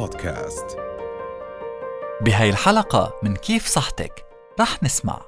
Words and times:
بودكاست. 0.00 0.76
بهاي 2.20 2.50
الحلقة 2.50 3.14
من 3.22 3.36
كيف 3.36 3.66
صحتك؟ 3.66 4.24
رح 4.60 4.82
نسمع. 4.82 5.22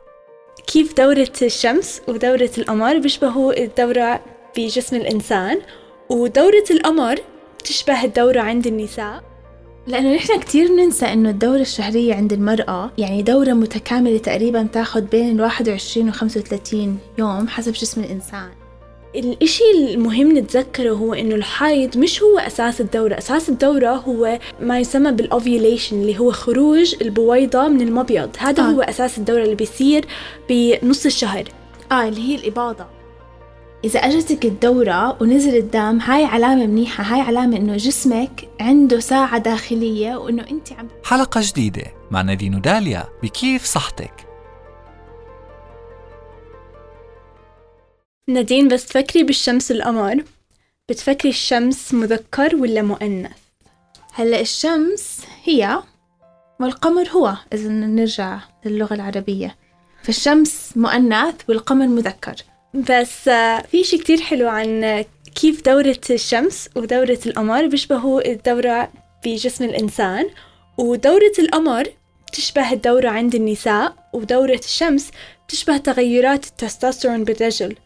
كيف 0.66 0.96
دورة 0.96 1.32
الشمس 1.42 2.02
ودورة 2.08 2.50
القمر 2.58 2.98
بيشبهوا 2.98 3.62
الدورة 3.64 4.20
بجسم 4.56 4.96
الإنسان 4.96 5.60
ودورة 6.10 6.64
القمر 6.70 7.16
بتشبه 7.58 8.04
الدورة 8.04 8.40
عند 8.40 8.66
النساء. 8.66 9.22
لأنه 9.86 10.14
نحن 10.14 10.40
كتير 10.40 10.68
ننسى 10.68 11.06
إنه 11.06 11.30
الدورة 11.30 11.60
الشهرية 11.60 12.14
عند 12.14 12.32
المرأة 12.32 12.90
يعني 12.98 13.22
دورة 13.22 13.52
متكاملة 13.52 14.18
تقريبا 14.18 14.68
تاخد 14.72 15.10
بين 15.10 15.30
ال 15.30 15.40
21 15.40 16.08
و 16.08 16.12
35 16.12 16.98
يوم 17.18 17.48
حسب 17.48 17.72
جسم 17.72 18.00
الإنسان. 18.00 18.61
الإشي 19.14 19.94
المهم 19.94 20.38
نتذكره 20.38 20.90
هو 20.90 21.14
إنه 21.14 21.34
الحيض 21.34 21.98
مش 21.98 22.22
هو 22.22 22.38
أساس 22.38 22.80
الدورة. 22.80 23.18
أساس 23.18 23.48
الدورة 23.48 23.88
هو 23.88 24.38
ما 24.60 24.80
يسمى 24.80 25.12
بالأوفيوليشن 25.12 26.00
اللي 26.00 26.18
هو 26.18 26.32
خروج 26.32 26.94
البويضة 27.02 27.68
من 27.68 27.80
المبيض. 27.80 28.30
هذا 28.38 28.62
آه. 28.62 28.66
هو 28.66 28.80
أساس 28.80 29.18
الدورة 29.18 29.42
اللي 29.42 29.54
بيصير 29.54 30.04
بنص 30.48 31.06
الشهر. 31.06 31.44
آه 31.92 32.08
اللي 32.08 32.20
هي 32.20 32.34
الإباضة. 32.34 32.86
إذا 33.84 34.00
أجتك 34.00 34.44
الدورة 34.44 35.22
ونزل 35.22 35.56
الدم 35.56 35.98
هاي 36.00 36.24
علامة 36.24 36.66
منيحة. 36.66 37.04
هاي 37.04 37.20
علامة 37.20 37.56
إنه 37.56 37.76
جسمك 37.76 38.48
عنده 38.60 39.00
ساعة 39.00 39.38
داخلية 39.38 40.16
وإنه 40.16 40.42
أنت 40.50 40.72
عم 40.72 40.88
حلقة 41.04 41.40
جديدة 41.44 41.84
مع 42.10 42.22
نادين 42.22 42.54
وداليا 42.54 43.04
بكيف 43.22 43.64
صحتك. 43.64 44.31
نادين 48.28 48.68
بس 48.68 48.86
تفكري 48.86 49.22
بالشمس 49.22 49.70
والقمر 49.70 50.24
بتفكري 50.88 51.30
الشمس 51.30 51.94
مذكر 51.94 52.56
ولا 52.56 52.82
مؤنث؟ 52.82 53.30
هلأ 54.14 54.40
الشمس 54.40 55.20
هي 55.44 55.82
والقمر 56.60 57.08
هو 57.08 57.36
إذا 57.52 57.68
نرجع 57.68 58.40
للغة 58.64 58.94
العربية. 58.94 59.56
فالشمس 60.02 60.72
مؤنث 60.76 61.34
والقمر 61.48 61.86
مذكر. 61.86 62.34
بس 62.74 63.28
آه، 63.28 63.60
في 63.60 63.84
شي 63.84 63.98
كتير 63.98 64.20
حلو 64.20 64.48
عن 64.48 64.84
آه، 64.84 65.04
كيف 65.34 65.64
دورة 65.64 66.00
الشمس 66.10 66.68
ودورة 66.76 67.18
القمر. 67.26 67.66
بيشبهوا 67.66 68.32
الدورة 68.32 68.92
بجسم 69.24 69.64
الإنسان. 69.64 70.30
ودورة 70.78 71.32
القمر 71.38 71.88
بتشبه 72.28 72.72
الدورة 72.72 73.08
عند 73.08 73.34
النساء 73.34 74.10
ودورة 74.12 74.60
الشمس 74.64 75.10
بتشبه 75.46 75.76
تغيرات 75.76 76.46
التستوستيرون 76.46 77.24
بالرجل. 77.24 77.76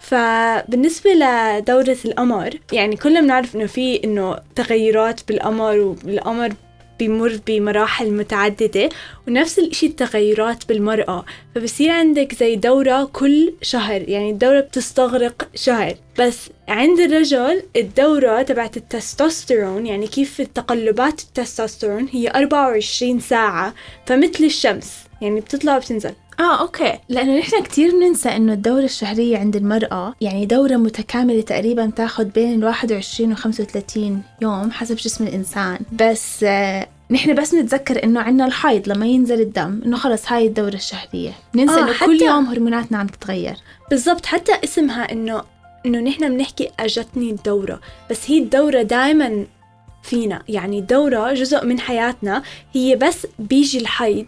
فبالنسبة 0.00 1.10
لدورة 1.10 1.96
القمر 2.04 2.54
يعني 2.72 2.96
كلنا 2.96 3.20
بنعرف 3.20 3.56
إنه 3.56 3.66
في 3.66 4.04
إنه 4.04 4.36
تغيرات 4.56 5.20
بالقمر 5.28 5.96
والقمر 6.04 6.52
بيمر 6.98 7.40
بمراحل 7.46 8.10
متعددة 8.10 8.88
ونفس 9.28 9.58
الإشي 9.58 9.86
التغيرات 9.86 10.68
بالمرأة. 10.68 11.24
فبصير 11.54 11.90
عندك 11.90 12.34
زي 12.34 12.56
دورة 12.56 13.04
كل 13.12 13.54
شهر 13.62 14.08
يعني 14.08 14.30
الدورة 14.30 14.60
بتستغرق 14.60 15.48
شهر. 15.54 15.94
بس 16.18 16.50
عند 16.68 17.00
الرجل 17.00 17.62
الدورة 17.76 18.42
تبعت 18.42 18.76
التستوستيرون 18.76 19.86
يعني 19.86 20.06
كيف 20.06 20.40
تقلبات 20.40 21.20
التستوستيرون 21.20 22.08
هي 22.12 22.28
24 22.28 23.20
ساعة 23.20 23.74
فمثل 24.06 24.44
الشمس 24.44 24.92
يعني 25.20 25.40
بتطلع 25.40 25.76
وبتنزل. 25.76 26.12
آه 26.40 26.60
أوكي. 26.60 26.98
لأنه 27.08 27.38
نحن 27.38 27.62
كتير 27.62 27.94
ننسى 27.94 28.28
إنه 28.28 28.52
الدورة 28.52 28.84
الشهرية 28.84 29.38
عند 29.38 29.56
المرأة 29.56 30.14
يعني 30.20 30.46
دورة 30.46 30.76
متكاملة 30.76 31.40
تقريبا 31.40 31.90
تاخد 31.96 32.32
بين 32.32 32.54
ال 32.54 32.64
21 32.64 33.32
و 33.32 33.34
35 33.34 34.22
يوم 34.42 34.70
حسب 34.70 34.96
جسم 34.96 35.24
الإنسان. 35.24 35.78
بس 35.92 36.44
آه 36.44 36.88
نحن 37.10 37.34
بس 37.34 37.54
نتذكر 37.54 38.04
إنه 38.04 38.20
عنا 38.20 38.46
الحيض 38.46 38.88
لما 38.88 39.06
ينزل 39.06 39.40
الدم 39.40 39.80
إنه 39.84 39.96
خلص 39.96 40.32
هاي 40.32 40.46
الدورة 40.46 40.74
الشهرية. 40.74 41.32
ننسى 41.54 41.80
آه، 41.80 41.82
إنه 41.82 41.92
كل 42.06 42.22
يوم 42.22 42.44
هرموناتنا 42.44 42.98
عم 42.98 43.06
تتغير. 43.06 43.56
بالضبط. 43.90 44.26
حتى 44.26 44.52
اسمها 44.64 45.12
إنه 45.12 45.42
إنه 45.86 45.98
نحن 45.98 46.28
بنحكي 46.36 46.70
أجتني 46.80 47.30
الدورة 47.30 47.80
بس 48.10 48.30
هي 48.30 48.38
الدورة 48.38 48.82
دائما 48.82 49.46
فينا. 50.02 50.42
يعني 50.48 50.78
الدورة 50.78 51.32
جزء 51.32 51.64
من 51.64 51.80
حياتنا 51.80 52.42
هي 52.72 52.96
بس 52.96 53.26
بيجي 53.38 53.78
الحيض 53.78 54.26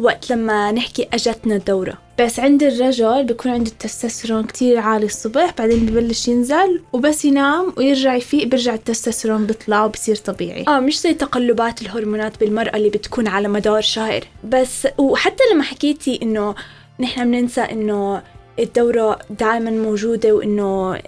وقت. 0.00 0.30
لما 0.30 0.72
نحكي 0.72 1.08
أجتنا 1.12 1.56
الدورة 1.56 1.98
بس 2.18 2.40
عند 2.40 2.62
الرجل 2.62 3.24
بيكون 3.24 3.52
عنده 3.52 3.70
التستوستيرون 3.70 4.44
كتير 4.44 4.78
عالي 4.78 5.06
الصبح 5.06 5.54
بعدين 5.58 5.86
ببلش 5.86 6.28
ينزل 6.28 6.80
وبس 6.92 7.24
ينام 7.24 7.72
ويرجع 7.76 8.14
يفيق 8.14 8.46
برجع 8.46 8.74
التستوستيرون 8.74 9.46
بيطلع 9.46 9.84
وبصير 9.84 10.16
طبيعي. 10.16 10.64
آه 10.68 10.80
مش 10.80 11.00
زي 11.00 11.14
تقلبات 11.14 11.82
الهرمونات 11.82 12.40
بالمرأة 12.40 12.76
اللي 12.76 12.88
بتكون 12.88 13.28
على 13.28 13.48
مدار 13.48 13.80
شهر. 13.80 14.20
بس 14.44 14.88
وحتى 14.98 15.42
لما 15.52 15.62
حكيتي 15.62 16.18
إنه 16.22 16.54
نحن 17.00 17.24
بننسى 17.30 17.60
إنه 17.60 18.22
الدورة 18.58 19.18
دائما 19.30 19.70
موجودة 19.70 20.32
وإنه 20.32 21.00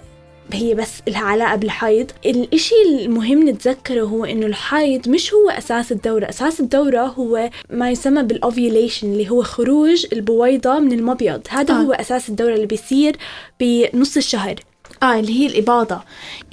هي 0.53 0.73
بس 0.75 1.01
لها 1.07 1.21
علاقة 1.21 1.55
بالحيض. 1.55 2.11
الإشي 2.25 2.75
المهم 3.05 3.49
نتذكره 3.49 4.01
هو 4.01 4.25
إنه 4.25 4.45
الحيض 4.45 5.09
مش 5.09 5.33
هو 5.33 5.49
أساس 5.49 5.91
الدورة. 5.91 6.29
أساس 6.29 6.59
الدورة 6.59 7.01
هو 7.01 7.49
ما 7.69 7.91
يسمى 7.91 8.23
بالأوفيوليشن 8.23 9.13
اللي 9.13 9.29
هو 9.29 9.43
خروج 9.43 10.05
البويضة 10.13 10.79
من 10.79 10.91
المبيض. 10.91 11.41
هذا 11.49 11.73
آه. 11.73 11.77
هو 11.77 11.93
أساس 11.93 12.29
الدورة 12.29 12.55
اللي 12.55 12.65
بيصير 12.65 13.15
بنص 13.59 14.17
الشهر. 14.17 14.55
آه 15.03 15.19
اللي 15.19 15.39
هي 15.39 15.47
الإباضة. 15.47 16.01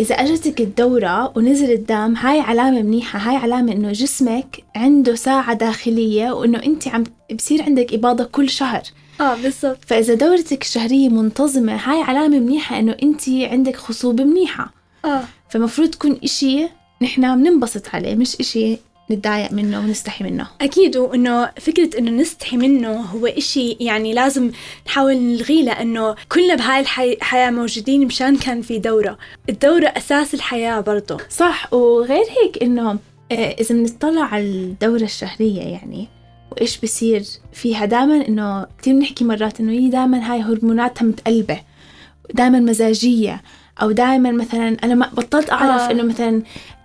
إذا 0.00 0.14
أجتك 0.14 0.60
الدورة 0.60 1.32
ونزل 1.38 1.72
الدم 1.72 2.14
هاي 2.16 2.40
علامة 2.40 2.82
منيحة. 2.82 3.18
هاي 3.18 3.36
علامة 3.36 3.72
إنه 3.72 3.92
جسمك 3.92 4.62
عنده 4.76 5.14
ساعة 5.14 5.54
داخلية 5.54 6.30
وإنه 6.30 6.62
أنت 6.62 6.88
عم 6.88 7.04
بصير 7.34 7.62
عندك 7.62 7.94
إباضة 7.94 8.24
كل 8.24 8.50
شهر. 8.50 8.82
آه 9.20 9.34
بالضبط. 9.42 9.78
فإذا 9.86 10.14
دورتك 10.14 10.62
الشهرية 10.62 11.08
منتظمة 11.08 11.76
هاي 11.76 12.02
علامة 12.02 12.38
منيحة 12.38 12.78
إنه 12.78 12.96
أنت 13.02 13.28
عندك 13.28 13.76
خصوبة 13.76 14.24
منيحة. 14.24 14.72
آه. 15.04 15.22
فمفروض 15.50 15.88
تكون 15.90 16.18
إشي 16.24 16.68
نحنا 17.02 17.36
بننبسط 17.36 17.82
عليه 17.94 18.14
مش 18.14 18.36
إشي 18.40 18.78
نتضايق 19.10 19.52
منه 19.52 19.78
ونستحي 19.80 20.24
منه. 20.24 20.46
أكيد 20.60 20.96
وإنه 20.96 21.50
فكرة 21.60 21.98
إنه 21.98 22.10
نستحي 22.10 22.56
منه 22.56 22.92
هو 23.00 23.26
إشي 23.26 23.76
يعني 23.80 24.12
لازم 24.14 24.50
نحاول 24.86 25.16
نلغيه 25.16 25.62
لأنه 25.64 26.14
كلنا 26.32 26.54
بهاي 26.54 26.80
الحي- 26.80 27.12
الحياة 27.12 27.50
موجودين 27.50 28.06
مشان 28.06 28.36
كان 28.36 28.62
في 28.62 28.78
دورة. 28.78 29.18
الدورة 29.48 29.86
أساس 29.86 30.34
الحياة 30.34 30.80
برضه. 30.80 31.18
صح 31.30 31.72
وغير 31.74 32.24
هيك 32.44 32.62
إنه 32.62 32.98
آه، 33.32 33.34
إذا 33.60 33.74
بنطلع 33.74 34.22
على 34.24 34.42
الدورة 34.44 35.02
الشهرية 35.02 35.60
يعني 35.62 36.08
وإيش 36.52 36.80
بصير 36.80 37.24
فيها 37.52 37.84
دائما 37.84 38.28
إنه 38.28 38.66
كتير 38.78 38.94
بنحكي 38.94 39.24
مرات 39.24 39.60
إنه 39.60 39.72
هي 39.72 39.88
دائما 39.88 40.32
هاي 40.32 40.40
هرموناتها 40.40 41.04
متقلبة 41.04 41.60
دائما 42.34 42.60
مزاجية 42.60 43.42
أو 43.82 43.90
دائما 43.90 44.32
مثلا 44.32 44.76
أنا 44.84 44.94
ما 44.94 45.10
بطلت 45.12 45.50
أعرف 45.52 45.82
آه. 45.82 45.90
إنه 45.90 46.02
مثلا 46.02 46.42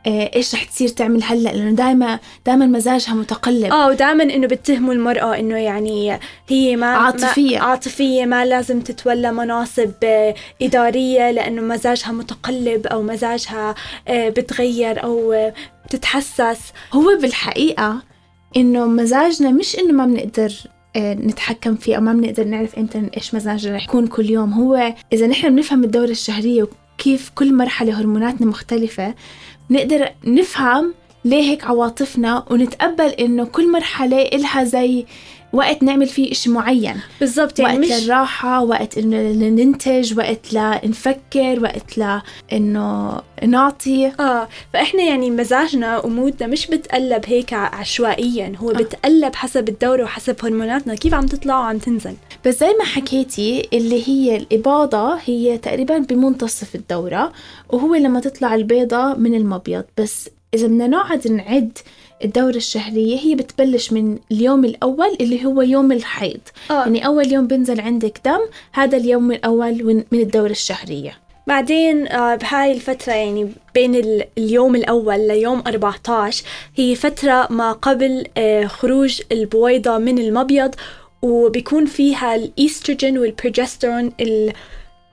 آه، 0.07 0.31
إيش 0.35 0.55
رح 0.55 0.63
تصير 0.63 0.87
تعمل 0.87 1.23
هلأ 1.23 1.49
لأنه 1.49 1.71
دائما 1.71 2.19
دائما 2.45 2.65
مزاجها 2.65 3.13
متقلب 3.13 3.71
آه 3.73 3.87
ودائما 3.87 4.23
إنه 4.23 4.47
بتهموا 4.47 4.93
المرأة 4.93 5.39
إنه 5.39 5.57
يعني 5.57 6.19
هي 6.47 6.75
ما 6.75 6.85
عاطفية. 6.85 7.59
ما 7.59 7.65
عاطفية 7.65 8.25
ما 8.25 8.45
لازم 8.45 8.81
تتولى 8.81 9.31
مناصب 9.31 9.91
آه، 10.03 10.35
إدارية 10.61 11.31
لأنه 11.31 11.61
مزاجها 11.61 12.11
متقلب 12.11 12.87
أو 12.87 13.01
مزاجها 13.01 13.75
آه، 14.07 14.29
بتغير 14.29 15.03
أو 15.03 15.33
آه، 15.33 15.53
بتتحسس 15.85 16.59
هو 16.93 17.17
بالحقيقة 17.21 18.01
إنه 18.57 18.85
مزاجنا 18.85 19.51
مش 19.51 19.79
إنه 19.79 19.93
ما 19.93 20.05
بنقدر 20.05 20.53
آه، 20.95 21.13
نتحكم 21.13 21.75
فيه 21.75 21.95
أو 21.95 22.01
ما 22.01 22.13
بنقدر 22.13 22.43
نعرف 22.43 22.75
إمتى 22.75 23.09
إيش 23.17 23.35
مزاجنا 23.35 23.75
رح 23.75 23.83
يكون 23.83 24.07
كل 24.07 24.29
يوم. 24.29 24.53
هو 24.53 24.93
إذا 25.13 25.27
نحن 25.27 25.55
بنفهم 25.55 25.83
الدورة 25.83 26.09
الشهرية 26.09 26.67
وكيف 26.97 27.31
كل 27.35 27.53
مرحلة 27.53 27.99
هرموناتنا 28.01 28.47
مختلفة 28.47 29.15
بنقدر 29.69 30.09
نفهم 30.25 30.93
ليه 31.25 31.41
هيك 31.51 31.63
عواطفنا 31.63 32.45
ونتقبل 32.51 33.09
إنه 33.09 33.45
كل 33.45 33.71
مرحلة 33.71 34.21
إلها 34.21 34.63
زي 34.63 35.05
وقت 35.53 35.83
نعمل 35.83 36.07
فيه 36.07 36.31
إشي 36.31 36.49
معين. 36.49 36.95
بالضبط 37.19 37.59
يعني 37.59 37.79
وقت 37.79 37.91
مش 37.91 38.03
للراحة 38.03 38.63
وقت 38.63 38.97
إنه 38.97 39.17
ننتج 39.49 40.17
وقت 40.17 40.53
لنفكر 40.53 41.59
وقت 41.63 41.97
لإنه 41.97 43.21
نعطي. 43.43 44.07
آه 44.07 44.47
فإحنا 44.73 45.03
يعني 45.03 45.31
مزاجنا 45.31 45.97
ومودنا 46.05 46.47
مش 46.47 46.67
بتقلب 46.67 47.21
هيك 47.27 47.53
عشوائيا 47.53 48.53
هو 48.57 48.71
آه. 48.71 48.73
بتقلب 48.73 49.35
حسب 49.35 49.69
الدورة 49.69 50.03
وحسب 50.03 50.35
هرموناتنا 50.43 50.95
كيف 50.95 51.13
عم 51.13 51.25
تطلع 51.25 51.59
وعم 51.59 51.77
تنزل. 51.77 52.13
بس 52.45 52.59
زي 52.59 52.73
ما 52.79 52.85
حكيتي 52.85 53.69
اللي 53.73 54.07
هي 54.07 54.37
الإباضة 54.37 55.15
هي 55.25 55.57
تقريبا 55.57 55.97
بمنتصف 55.97 56.75
الدورة 56.75 57.31
وهو 57.69 57.95
لما 57.95 58.19
تطلع 58.19 58.55
البيضة 58.55 59.13
من 59.13 59.35
المبيض 59.35 59.83
بس 59.97 60.29
إذا 60.55 60.67
بدنا 60.67 60.87
نقعد 60.87 61.27
نعد 61.27 61.77
الدورة 62.23 62.55
الشهرية 62.55 63.17
هي 63.19 63.35
بتبلش 63.35 63.93
من 63.93 64.17
اليوم 64.31 64.65
الأول 64.65 65.17
اللي 65.21 65.45
هو 65.45 65.61
يوم 65.61 65.91
الحيض 65.91 66.39
آه. 66.71 66.73
يعني 66.79 67.05
أول 67.05 67.31
يوم 67.33 67.47
بنزل 67.47 67.81
عندك 67.81 68.21
دم 68.25 68.39
هذا 68.73 68.97
اليوم 68.97 69.31
الأول 69.31 70.03
من 70.11 70.19
الدورة 70.19 70.51
الشهرية 70.51 71.17
بعدين 71.47 72.07
آه، 72.07 72.35
بهاي 72.35 72.71
الفترة 72.71 73.13
يعني 73.13 73.51
بين 73.73 73.95
ال- 73.95 74.23
اليوم 74.37 74.75
الأول 74.75 75.27
ليوم 75.27 75.63
14 75.67 76.43
هي 76.75 76.95
فترة 76.95 77.47
ما 77.49 77.71
قبل 77.71 78.25
آه، 78.37 78.65
خروج 78.65 79.21
البويضة 79.31 79.97
من 79.97 80.17
المبيض 80.19 80.75
وبيكون 81.21 81.85
فيها 81.85 82.35
الإيستروجين 82.35 83.17
والبروجسترون 83.17 84.11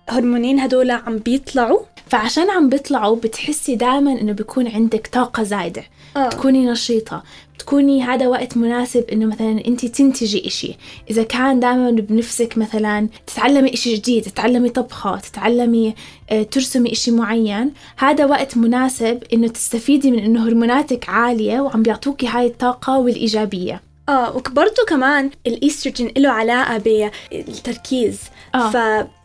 الهرمونين 0.09 0.61
هدول 0.61 0.91
عم 0.91 1.19
بيطلعوا 1.19 1.81
فعشان 2.07 2.51
عم 2.51 2.69
بيطلعوا 2.69 3.17
بتحسي 3.17 3.77
دائما 3.77 4.13
إنه 4.21 4.33
بيكون 4.33 4.69
عندك 4.69 5.07
طاقة 5.13 5.43
زايدة 5.43 5.85
آه. 6.17 6.29
تكوني 6.29 6.67
نشيطة 6.67 7.23
تكوني 7.59 8.03
هذا 8.03 8.29
وقت 8.29 8.57
مناسب 8.57 9.05
إنه 9.13 9.27
مثلا 9.27 9.67
أنت 9.67 9.87
تنتجي 9.87 10.47
إشي 10.47 10.75
إذا 11.11 11.23
كان 11.23 11.61
دائما 11.61 11.91
بنفسك 11.91 12.59
مثلا 12.59 13.09
تتعلمي 13.27 13.75
إشي 13.75 13.95
جديد 13.95 14.23
تتعلمي 14.23 14.69
طبخة 14.69 15.17
تتعلمي 15.17 15.95
آه، 16.31 16.43
ترسمي 16.43 16.93
إشي 16.93 17.11
معين 17.11 17.73
هذا 17.97 18.25
وقت 18.27 18.57
مناسب 18.57 19.23
إنه 19.33 19.49
تستفيدي 19.49 20.11
من 20.11 20.19
إنه 20.19 20.49
هرموناتك 20.49 21.09
عالية 21.09 21.61
وعم 21.61 21.83
بيعطوكي 21.83 22.27
هاي 22.27 22.47
الطاقة 22.47 22.99
والإيجابية 22.99 23.81
آه 24.09 24.37
وبرضه 24.37 24.85
كمان 24.89 25.31
الايستروجين 25.47 26.13
له 26.17 26.29
علاقة 26.29 26.79
بالتركيز 26.79 28.21
آه. 28.55 28.71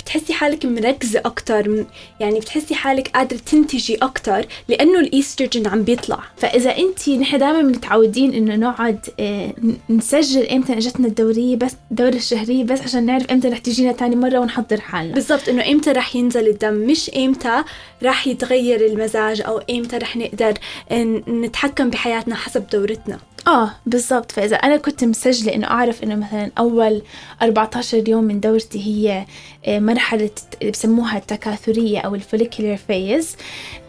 فبتحسي 0.08 0.34
حالك 0.34 0.66
مركزة 0.66 1.20
أكتر 1.26 1.86
يعني 2.20 2.40
بتحسي 2.40 2.76
حالك 2.76 3.08
قادرة 3.08 3.38
تنتجي 3.52 3.96
أكتر 3.96 4.46
لأنه 4.68 5.00
الإيستروجين 5.00 5.68
عم 5.68 5.84
بيطلع. 5.84 6.20
فإذا 6.38 6.78
انت 6.78 7.10
نحن 7.10 7.38
دائما 7.38 7.62
متعودين 7.62 8.34
إنه 8.34 8.56
نقعد 8.56 9.00
آه، 9.20 9.54
نسجل 9.90 10.48
إمتى 10.48 10.74
إجتنا 10.74 11.08
الدورة 11.08 11.56
بس 11.56 11.72
الدوره 11.92 12.16
الشهرية 12.16 12.64
بس 12.64 12.82
عشان 12.82 13.06
نعرف 13.06 13.32
إمتى 13.32 13.48
رح 13.48 13.58
تجينا 13.58 13.92
تاني 13.92 14.16
مرة 14.16 14.40
ونحضر 14.40 14.82
حالنا. 14.82 15.14
بالضبط 15.14 15.50
إنه 15.50 15.68
إمتى 15.72 15.92
رح 15.92 16.16
ينزل 16.16 16.48
الدم 16.48 16.74
مش 16.74 17.10
إمتى 17.18 17.64
رح 18.04 18.28
يتغير 18.28 18.86
المزاج 18.86 19.42
أو 19.42 19.58
إمتى 19.70 19.98
رح 19.98 20.18
نقدر 20.18 20.54
ن- 20.92 21.42
نتحكم 21.42 21.90
بحياتنا 21.90 22.36
حسب 22.36 22.64
دورتنا. 22.74 23.20
آه 23.48 23.72
بالضبط. 23.86 24.32
فإذا 24.32 24.56
أنا 24.56 24.78
كنت 24.78 25.04
مسجلة 25.04 25.56
إنه 25.56 25.68
أعرف 25.68 26.04
إنه 26.04 26.16
مثلا 26.16 26.52
أول 26.58 27.02
14 27.42 28.10
يوم 28.10 28.24
من 28.24 28.40
دورتي 28.40 28.80
هي 28.88 29.26
آه، 29.66 29.80
مرحلة 29.80 30.30
بسموها 30.70 31.18
التكاثرية 31.18 32.00
أو 32.00 32.16
ال 32.16 32.21
follicular 32.21 32.76
phase 32.78 33.36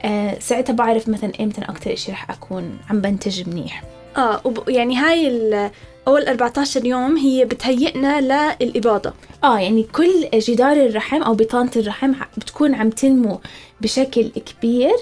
آه 0.05 0.39
ساعتها 0.39 0.73
بعرف 0.73 1.09
مثلا 1.09 1.33
إمتى 1.41 1.61
أكثر 1.63 1.95
شيء 1.95 2.15
رح 2.15 2.31
أكون 2.31 2.79
عم 2.91 3.01
بنتج 3.01 3.49
منيح. 3.49 3.83
آه 4.17 4.41
وب- 4.45 4.69
يعني 4.69 4.97
هاي 4.97 5.29
ال- 5.29 5.71
أول 6.09 6.27
14 6.29 6.87
يوم 6.87 7.17
هي 7.17 7.45
بتهيئنا 7.45 8.21
للإباضة. 8.61 9.13
آه 9.45 9.59
يعني 9.61 9.83
كل 9.83 10.29
جدار 10.35 10.77
الرحم 10.77 11.23
أو 11.23 11.35
بطانة 11.35 11.71
الرحم 11.77 12.13
بتكون 12.37 12.75
عم 12.75 12.91
تنمو 12.91 13.41
بشكل 13.81 14.29
كبير 14.29 14.95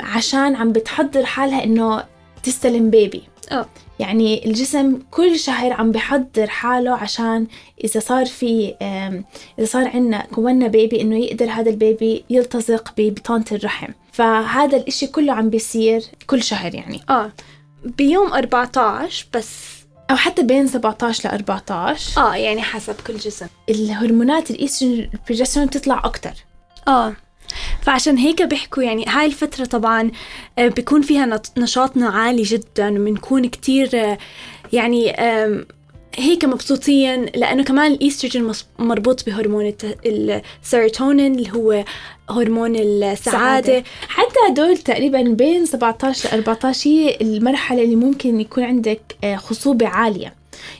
عشان 0.00 0.56
عم 0.56 0.72
بتحضر 0.72 1.24
حالها 1.24 1.64
إنه 1.64 2.04
تستلم 2.42 2.90
بيبي 2.90 3.22
آه 3.52 3.66
يعني 3.98 4.46
الجسم 4.46 4.98
كل 5.10 5.38
شهر 5.38 5.72
عم 5.72 5.92
بحضر 5.92 6.46
حاله 6.46 6.90
عشان 6.90 7.46
إذا 7.84 8.00
صار 8.00 8.26
في 8.26 8.74
إذا 9.58 9.66
صار 9.66 9.88
عنا 9.88 10.26
كونا 10.34 10.66
بيبي 10.66 11.00
إنه 11.00 11.18
يقدر 11.18 11.50
هذا 11.50 11.70
البيبي 11.70 12.24
يلتصق 12.30 12.92
ببطانة 12.96 13.44
الرحم. 13.52 13.92
فهذا 14.12 14.76
الإشي 14.76 15.06
كله 15.06 15.32
عم 15.32 15.50
بيصير 15.50 16.02
كل 16.26 16.42
شهر 16.42 16.74
يعني. 16.74 17.00
آه 17.10 17.32
بيوم 17.84 18.32
14 18.32 19.26
بس. 19.34 19.48
أو 20.10 20.16
حتى 20.16 20.42
بين 20.42 20.66
17 20.66 21.28
ل 21.28 21.32
14 21.32 22.20
آه 22.20 22.36
يعني 22.36 22.62
حسب 22.62 22.94
كل 23.06 23.16
جسم. 23.16 23.46
الهرمونات 23.68 24.50
والبروجسترون 24.50 25.66
بتطلع 25.66 26.02
أكتر. 26.04 26.34
آه 26.88 27.12
فعشان 27.82 28.16
هيك 28.18 28.42
بيحكوا 28.42 28.82
يعني 28.82 29.04
هاي 29.08 29.26
الفترة 29.26 29.64
طبعا 29.64 30.10
آه، 30.58 30.68
بيكون 30.68 31.02
فيها 31.02 31.40
نشاطنا 31.58 32.08
عالي 32.08 32.42
جدا 32.42 32.90
وبنكون 32.90 33.48
كتير 33.48 33.90
آه، 33.94 34.18
يعني 34.72 35.12
هيك 36.16 36.44
مبسوطين 36.44 37.24
لأنه 37.24 37.64
كمان 37.64 37.92
الإيستروجين 37.92 38.52
مربوط 38.78 39.26
بهرمون 39.26 39.72
السيروتونين 40.04 41.34
اللي 41.34 41.52
هو 41.52 41.84
هرمون 42.30 42.76
السعادة. 42.76 43.84
حتى 44.08 44.34
هدول 44.48 44.76
تقريبا 44.76 45.22
بين 45.22 45.66
17 45.66 46.28
ل 46.28 46.32
14 46.34 46.90
هي 46.90 47.18
المرحلة 47.20 47.82
اللي 47.84 47.96
ممكن 47.96 48.40
يكون 48.40 48.64
عندك 48.64 49.00
آه، 49.24 49.36
خصوبة 49.36 49.86
عالية. 49.88 50.34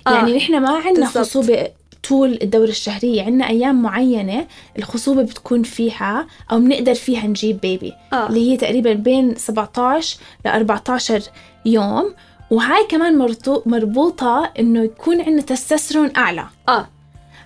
آه، 0.07 0.15
يعني 0.15 0.37
نحن 0.37 0.59
ما 0.59 0.71
عندنا. 0.71 1.07
خصوبة 1.07 1.69
طول 2.13 2.39
الدورة 2.43 2.69
الشهرية. 2.69 3.23
عندنا 3.23 3.49
أيام 3.49 3.83
معينة 3.83 4.47
الخصوبة 4.79 5.23
بتكون 5.23 5.63
فيها 5.63 6.27
أو 6.53 6.59
بنقدر 6.59 6.95
فيها 6.95 7.27
نجيب 7.27 7.61
بيبي 7.61 7.93
آه. 8.13 8.29
اللي 8.29 8.51
هي 8.51 8.57
تقريبا 8.57 8.93
بين 8.93 9.35
17 9.37 10.17
ل 10.45 10.49
14 10.49 11.23
يوم. 11.67 12.15
وهاي 12.51 12.87
كمان 12.89 13.29
مربوطة 13.67 14.53
إنه 14.59 14.85
يكون 14.85 15.21
عندنا 15.21 15.43
تستوستيرون 15.43 16.17
أعلى. 16.17 16.47
آه. 16.69 16.89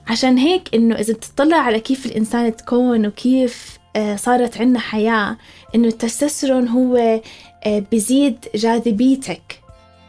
عشان 0.07 0.39
هيك 0.39 0.75
إنه 0.75 0.95
إذا 0.95 1.15
بتطلع 1.15 1.57
على 1.57 1.81
كيف 1.81 2.07
الإنسان 2.07 2.57
تكون 2.57 3.07
وكيف 3.07 3.79
آه، 3.97 4.17
صارت 4.17 4.61
عنا 4.61 4.79
حياة 4.79 5.37
إنه 5.75 5.89
التستوستيرون 5.89 6.69
هو 6.69 7.21
آه، 7.67 7.83
بيزيد 7.91 8.37
جاذبيتك. 8.55 9.61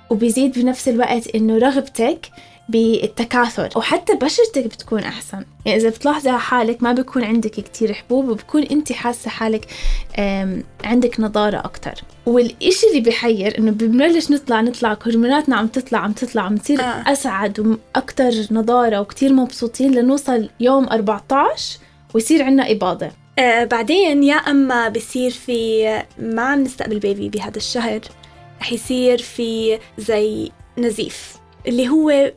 وبيزيد 0.09 0.59
بنفس 0.59 0.88
الوقت 0.88 1.36
إنه 1.36 1.57
رغبتك 1.57 2.31
بالتكاثر 2.69 3.69
وحتى 3.75 4.15
بشرتك 4.15 4.65
بتكون 4.65 4.99
أحسن. 4.99 5.45
يعني 5.65 5.77
إذا 5.77 5.89
بتلاحظي 5.89 6.29
على 6.29 6.39
حالك 6.39 6.83
ما 6.83 6.91
بيكون 6.91 7.23
عندك 7.23 7.51
كتير 7.51 7.93
حبوب 7.93 8.29
وبكون 8.29 8.63
انت 8.63 8.91
حاسة 8.91 9.29
حالك 9.29 9.67
عندك 10.83 11.19
نضارة 11.19 11.57
أكتر. 11.57 11.93
والإشي 12.25 12.87
اللي 12.87 13.01
بحير 13.01 13.57
إنه 13.57 13.71
بنبلش 13.71 14.31
نطلع 14.31 14.61
نطلع 14.61 14.97
هرموناتنا 15.05 15.55
عم 15.55 15.67
تطلع 15.67 15.99
عم 15.99 16.11
تطلع 16.11 16.41
عم 16.41 16.57
تصير 16.57 16.81
آه. 16.81 17.03
أسعد 17.11 17.59
وأكثر 17.59 18.31
نضارة 18.51 19.01
وكتير 19.01 19.33
مبسوطين 19.33 19.95
لنوصل 19.95 20.49
يوم 20.59 20.89
14 20.89 21.79
ويصير 22.13 22.43
عنا 22.43 22.71
إباضة. 22.71 23.11
آه 23.39 23.63
بعدين 23.63 24.23
يا 24.23 24.35
أما 24.35 24.89
بصير 24.89 25.31
في 25.31 25.83
ما 26.19 26.41
عم 26.41 26.63
نستقبل 26.63 26.99
بيبي 26.99 27.29
بهذا 27.29 27.57
الشهر 27.57 28.01
رح 28.61 28.73
يصير 28.73 29.17
في 29.17 29.79
زي 29.97 30.51
نزيف. 30.77 31.37
اللي 31.68 31.89
هو 31.89 32.31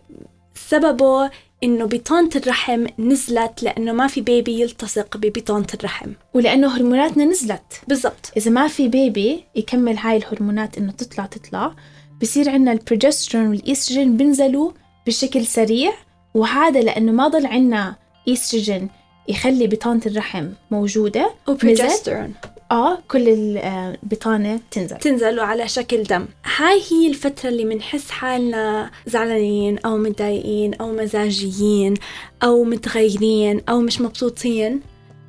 سببه 0.55 1.31
إنه 1.65 1.85
بطانة 1.85 2.31
الرحم 2.37 2.87
نزلت 2.99 3.63
لأنه 3.63 3.93
ما 3.93 4.07
في 4.07 4.21
بيبي 4.21 4.61
يلتصق 4.61 5.17
ببطانة 5.17 5.67
الرحم. 5.75 6.13
ولأنه 6.35 6.77
هرموناتنا 6.77 7.25
نزلت. 7.25 7.83
بالضبط. 7.89 8.33
إذا 8.37 8.51
ما 8.51 8.69
في 8.69 8.89
بيبي 8.89 9.45
يكمل 9.55 9.97
هاي 9.97 10.17
الهرمونات 10.17 10.79
إنه 10.79 10.93
تطلع 10.93 11.27
تطلع 11.27 11.75
بصير 12.23 12.51
عنا 12.51 12.73
البروجسترون 12.73 13.49
والايستروجين 13.49 14.17
بينزلوا 14.17 14.73
بشكل 15.07 15.47
سريع 15.47 15.93
وهذا 16.35 16.81
لأنه 16.81 17.13
ما 17.13 17.29
ضل 17.29 17.47
عنا 17.47 17.97
ايستروجين 18.29 18.89
يخلي 19.29 19.67
بطانة 19.67 20.03
الرحم 20.07 20.49
موجودة. 20.71 21.35
وبروجسترون 21.49 22.35
آه 22.71 22.99
كل 23.09 23.29
ال- 23.29 23.59
آه، 23.59 23.99
البطانة 24.03 24.57
بتنزل 24.71 24.97
تنزل 24.97 25.41
على 25.41 25.69
شكل 25.69 26.03
دم. 26.03 26.27
هاي 26.57 26.81
هي 26.93 27.09
الفترة 27.09 27.49
اللي 27.49 27.65
منحس 27.65 28.11
حالنا 28.11 28.91
زعلانين 29.07 29.79
أو 29.79 29.97
متضايقين 29.97 30.75
أو 30.75 30.93
مزاجيين 30.93 31.95
أو 32.43 32.65
متغيرين 32.65 33.61
أو 33.69 33.81
مش 33.81 34.01
مبسوطين 34.01 34.81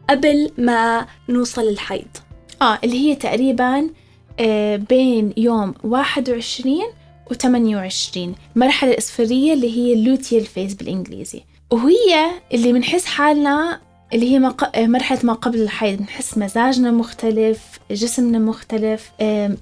قبل 0.10 0.52
ما 0.58 1.06
نوصل 1.30 1.62
الحيض 1.70 2.08
آه 2.62 2.80
اللي 2.84 3.00
هي 3.00 3.16
تقريبا 3.16 3.90
آه 4.40 4.76
بين 4.76 5.34
يوم 5.38 5.74
21 5.84 6.82
و 7.32 7.34
28 7.34 8.36
المرحلة 8.56 8.92
الإصفرية 8.92 9.54
اللي 9.54 9.78
هي 9.78 9.94
ال 9.94 10.01
luteal 10.01 10.46
phase 10.46 10.74
بالإنجليزي. 10.74 11.42
وهي 11.72 12.32
اللي 12.54 12.74
بنحس 12.74 13.06
حالنا 13.06 13.80
اللي 14.14 14.32
هي 14.32 14.40
ما 14.40 14.56
مرحلة 14.78 15.20
ما 15.24 15.34
قبل 15.34 15.62
الحيض. 15.62 15.98
بنحس 15.98 16.38
مزاجنا 16.38 16.92
مختلف 16.92 17.60
جسمنا 17.92 18.40
مختلف 18.40 19.12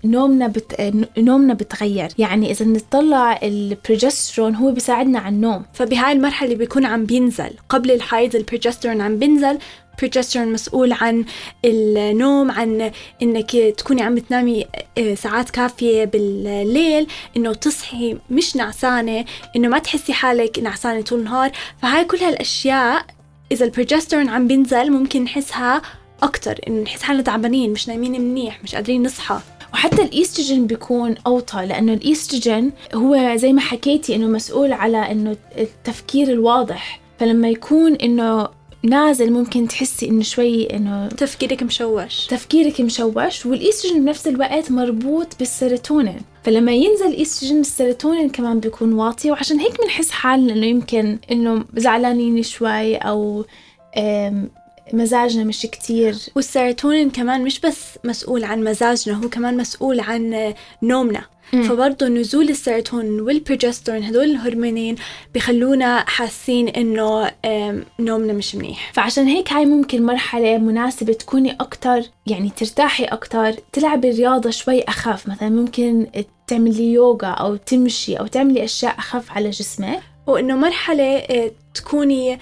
نومنا 0.06 0.48
بت... 0.48 0.74
آه، 0.80 0.94
نومنا 1.18 1.54
بتغير. 1.54 2.10
يعني 2.18 2.52
إذا 2.52 2.66
نطلع 2.66 3.40
البروجسترون 3.44 4.56
هو 4.56 4.72
بيساعدنا 4.72 5.20
على 5.20 5.36
النوم. 5.36 5.66
فبهاي 5.74 6.12
المرحلة 6.12 6.56
بيكون 6.56 6.86
عم 6.86 7.06
بينزل. 7.06 7.50
قبل 7.70 7.92
الحيض 7.92 8.36
البروجسترون 8.36 9.02
عم 9.02 9.20
بينزل. 9.20 9.58
البروجسترون 9.94 10.54
مسؤول 10.54 10.94
عن 10.94 11.26
النوم 11.66 12.52
عن 12.52 12.92
إنك 13.22 13.52
تكوني 13.52 14.02
عم 14.02 14.18
تنامي 14.18 14.66
آه، 14.98 15.16
ساعات 15.16 15.50
كافية 15.50 16.06
بالليل 16.06 17.08
إنه 17.38 17.54
تصحي 17.54 18.18
مش 18.30 18.56
نعسانة 18.56 19.26
إنه 19.56 19.68
ما 19.68 19.80
تحسي 19.80 20.14
حالك 20.14 20.60
نعسانة 20.60 21.02
طول 21.02 21.20
النهار. 21.20 21.52
فهاي 21.82 22.06
كل 22.06 22.18
هالأشياء 22.18 23.06
إذا 23.52 23.66
البروجسترون 23.66 24.30
عم 24.30 24.48
بينزل 24.48 24.92
ممكن 24.92 25.24
نحسها 25.24 25.82
أكتر 26.24 26.60
إنه 26.68 26.82
نحس 26.82 27.02
حالنا 27.02 27.24
تعبانين 27.24 27.72
مش 27.72 27.88
نايمين 27.88 28.22
منيح 28.22 28.64
مش 28.64 28.76
قادرين 28.76 29.04
نصحى. 29.04 29.40
وحتى 29.74 30.02
الإيستروجين 30.02 30.68
بيكون 30.68 31.16
أوطى 31.28 31.66
لأنه 31.66 31.94
الإيستروجين 31.94 32.72
هو 32.96 33.36
زي 33.36 33.54
ما 33.54 33.62
حكيتي 33.62 34.16
إنه 34.16 34.28
مسؤول 34.28 34.74
على 34.74 35.12
إنه 35.12 35.38
التفكير 35.58 36.32
الواضح. 36.32 37.00
فلما 37.20 37.50
يكون 37.50 37.96
إنه 37.96 38.48
نازل 38.84 39.32
ممكن 39.32 39.68
تحسي 39.68 40.10
إنه 40.10 40.24
شوي 40.24 40.76
إنه 40.76 41.08
تفكيرك 41.08 41.64
مشوش. 41.64 42.28
تفكيرك 42.28 42.82
مشوش 42.82 43.46
والإيستروجين 43.46 44.06
بنفس 44.06 44.28
الوقت 44.28 44.72
مربوط 44.72 45.28
بالسيروتونين. 45.40 46.22
فلما 46.44 46.72
ينزل 46.72 47.06
الايستروجين 47.08 47.60
السيروتونين 47.60 48.30
كمان 48.30 48.60
بيكون 48.60 48.94
واطي 48.94 49.32
وعشان 49.32 49.60
هيك 49.60 49.82
بنحس 49.82 50.12
حالنا 50.12 50.54
إنه 50.54 50.66
يمكن 50.66 51.18
إنه 51.32 51.66
زعلانين 51.76 52.44
شوي 52.44 52.96
أو 52.96 53.46
مزاجنا 54.94 55.44
مش 55.44 55.62
كتير. 55.62 56.16
والسيروتونين 56.36 57.10
كمان 57.10 57.44
مش 57.44 57.60
بس 57.60 57.82
مسؤول 58.04 58.44
عن 58.44 58.64
مزاجنا 58.64 59.16
هو 59.16 59.30
كمان 59.30 59.58
مسؤول 59.58 60.00
عن 60.00 60.54
نومنا. 60.84 61.22
فبرضه 61.52 62.08
نزول 62.08 62.50
السيروتونين 62.50 63.22
والبروجسترون 63.22 64.04
هدول 64.04 64.24
الهرمونين 64.24 64.96
بيخلونا 65.34 66.00
حاسين 66.10 66.68
إنه 66.68 67.32
نومنا 68.00 68.34
مش 68.34 68.56
منيح. 68.56 68.92
فعشان 68.94 69.28
هيك 69.28 69.54
هاي 69.54 69.66
ممكن 69.66 70.06
مرحلة 70.06 70.58
مناسبة 70.58 71.14
تكوني 71.14 71.52
أكتر 71.52 72.02
يعني 72.28 72.50
ترتاحي 72.58 73.04
أكتر 73.04 73.52
تلعبي 73.52 74.10
رياضة 74.10 74.50
شوي 74.50 74.82
أخف. 74.84 75.28
مثلا 75.28 75.50
ممكن 75.50 76.08
تعملي 76.48 76.94
يوغا 76.94 77.28
أو 77.28 77.56
تمشي 77.56 78.16
أو 78.16 78.28
تعملي 78.28 78.64
أشياء 78.64 78.98
أخف 79.00 79.32
على 79.32 79.50
جسمك. 79.50 80.00
وإنه 80.28 80.56
مرحلة 80.56 81.18
آه، 81.18 81.52
تكوني 81.74 82.40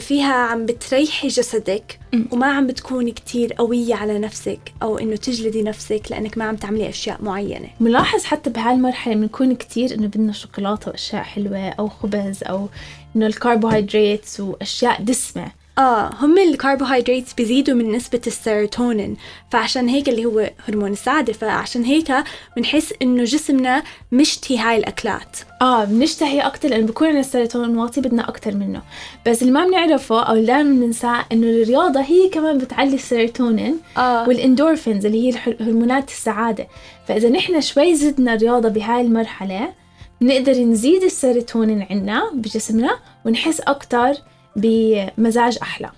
فيها 0.00 0.32
عم 0.34 0.66
بتريحي 0.66 1.28
جسدك. 1.28 1.98
وما 2.32 2.46
عم 2.46 2.66
بتكوني 2.66 3.12
كتير 3.12 3.52
قوية 3.52 3.94
على 3.94 4.18
نفسك 4.18 4.58
أو 4.82 4.98
إنه 4.98 5.16
تجلدي 5.16 5.62
نفسك 5.62 6.02
لأنك 6.10 6.38
ما 6.38 6.44
عم 6.44 6.56
تعملي 6.56 6.88
أشياء 6.88 7.22
معينة 7.22 7.68
ملاحظ 7.80 8.24
حتى 8.24 8.50
بهالمرحلة 8.50 9.14
بنكون 9.14 9.54
كتير 9.54 9.94
إنه 9.94 10.06
بدنا 10.06 10.32
شوكولاتة 10.32 10.90
وأشياء 10.90 11.22
حلوة 11.22 11.68
أو 11.68 11.88
خبز 11.88 12.42
أو 12.44 12.68
إنه 13.16 13.26
الكربوهيدرات 13.26 14.40
وأشياء 14.40 15.02
دسمة 15.02 15.46
آه 15.78 16.10
هم 16.20 16.38
الكربوهيدرات 16.38 17.24
بيزيدوا 17.36 17.74
من 17.74 17.92
نسبة 17.92 18.20
السيروتونين 18.26 19.16
فعشان 19.50 19.88
هيك 19.88 20.08
اللي 20.08 20.24
هو 20.24 20.50
هرمون 20.68 20.92
السعادة 20.92 21.32
فعشان 21.32 21.84
هيك 21.84 22.12
بنحس 22.56 22.94
إنه 23.02 23.24
جسمنا 23.24 23.82
مشتهي 24.12 24.58
هاي 24.58 24.76
الأكلات. 24.76 25.36
آه 25.62 25.84
بنشتهي 25.84 26.40
أكتر 26.40 26.68
لأنه 26.68 26.86
بيكون 26.86 27.06
عندنا 27.06 27.20
السيروتونين 27.20 27.78
واطي 27.78 28.00
بدنا 28.00 28.28
أكتر 28.28 28.54
منه. 28.54 28.82
بس 29.26 29.42
اللي 29.42 29.52
ما 29.52 29.66
بنعرفه 29.66 30.22
أو 30.22 30.34
اللي 30.34 30.46
دائما 30.46 30.70
بننساه 30.70 31.24
إنه 31.32 31.46
الرياضة 31.46 32.00
هي 32.00 32.28
كمان 32.28 32.58
بتعلي 32.58 32.94
السيروتونين 32.94 33.78
آه. 33.96 34.28
والإندورفينز 34.28 35.06
اللي 35.06 35.28
هي 35.28 35.38
هرمونات 35.60 36.08
السعادة. 36.08 36.66
فإذا 37.08 37.28
نحن 37.28 37.60
شوي 37.60 37.94
زدنا 37.94 38.34
الرياضة 38.34 38.68
بهاي 38.68 39.00
المرحلة 39.00 39.72
بنقدر 40.20 40.52
نزيد 40.52 41.02
السيروتونين 41.02 41.86
عندنا 41.90 42.30
بجسمنا 42.34 42.98
ونحس 43.24 43.60
أكتر 43.60 44.12
بمزاج 44.56 45.58
أحلى. 45.62 45.90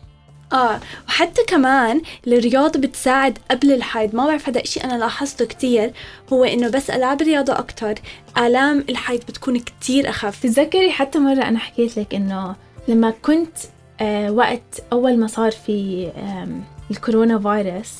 آه 0.52 0.80
وحتى 1.08 1.42
كمان 1.48 2.02
الرياضة 2.26 2.80
بتساعد 2.80 3.38
قبل 3.50 3.72
الحيض. 3.72 4.14
ما 4.14 4.26
بعرف 4.26 4.48
هذا 4.48 4.62
إشي 4.62 4.80
أنا 4.80 4.98
لاحظته 4.98 5.44
كتير. 5.44 5.92
هو 6.32 6.44
إنه 6.44 6.68
بس 6.68 6.90
ألعب 6.90 7.22
رياضة 7.22 7.58
أكتر 7.58 7.94
آلام 8.38 8.84
الحيض 8.88 9.20
بتكون 9.20 9.58
كتير 9.58 10.08
أخف. 10.08 10.42
تتذكري 10.42 10.90
حتى 10.90 11.18
مرة 11.18 11.42
أنا 11.42 11.58
حكيت 11.58 11.98
لك 11.98 12.14
إنه 12.14 12.54
لما 12.88 13.14
كنت 13.22 13.58
آه 14.00 14.30
وقت 14.30 14.82
أول 14.92 15.18
ما 15.18 15.26
صار 15.26 15.50
في 15.50 16.08
آم 16.16 16.64
الكورونا 16.90 17.38
فيروس 17.38 17.92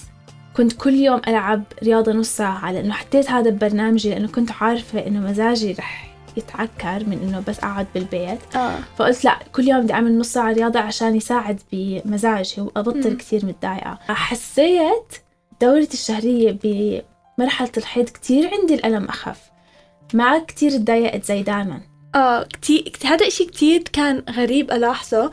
كنت 0.56 0.72
كل 0.72 0.94
يوم 0.94 1.20
ألعب 1.28 1.62
رياضة 1.82 2.12
نص 2.12 2.28
ساعة. 2.28 2.72
لأنه 2.72 2.94
حطيت 2.94 3.30
هذا 3.30 3.50
ببرنامجي 3.50 4.10
لأنه 4.10 4.28
كنت 4.28 4.50
عارفة 4.60 5.06
إنه 5.06 5.20
مزاجي 5.30 5.72
رح 5.72 6.07
يتعكر 6.38 7.04
من 7.06 7.18
إنه 7.22 7.40
بس 7.48 7.58
أقعد 7.58 7.86
بالبيت. 7.94 8.56
آه. 8.56 8.78
فقلت 8.96 9.24
لا 9.24 9.38
كل 9.52 9.68
يوم 9.68 9.80
بدي 9.80 9.92
أعمل 9.92 10.18
نص 10.18 10.32
ساعة 10.32 10.52
رياضة 10.52 10.80
عشان 10.80 11.16
يساعد 11.16 11.60
بمزاجي 11.72 12.60
وأبطل 12.60 13.10
مم. 13.10 13.16
كتير 13.16 13.46
متضايقة. 13.46 13.98
حسيت 14.08 15.12
دورتي 15.60 15.94
الشهرية 15.94 16.58
بمرحلة 16.62 17.72
الحيض 17.76 18.08
كتير 18.08 18.50
عندي 18.54 18.74
الألم 18.74 19.04
أخف. 19.04 19.40
ما 20.14 20.38
كتير 20.38 20.70
تضايقت 20.70 21.24
زي 21.24 21.42
دايما. 21.42 21.80
آه 22.14 22.42
كتير 22.42 22.92
هذا 23.04 23.26
إشي 23.26 23.44
كتير 23.44 23.82
كان 23.92 24.22
غريب 24.30 24.70
ألاحظه 24.72 25.30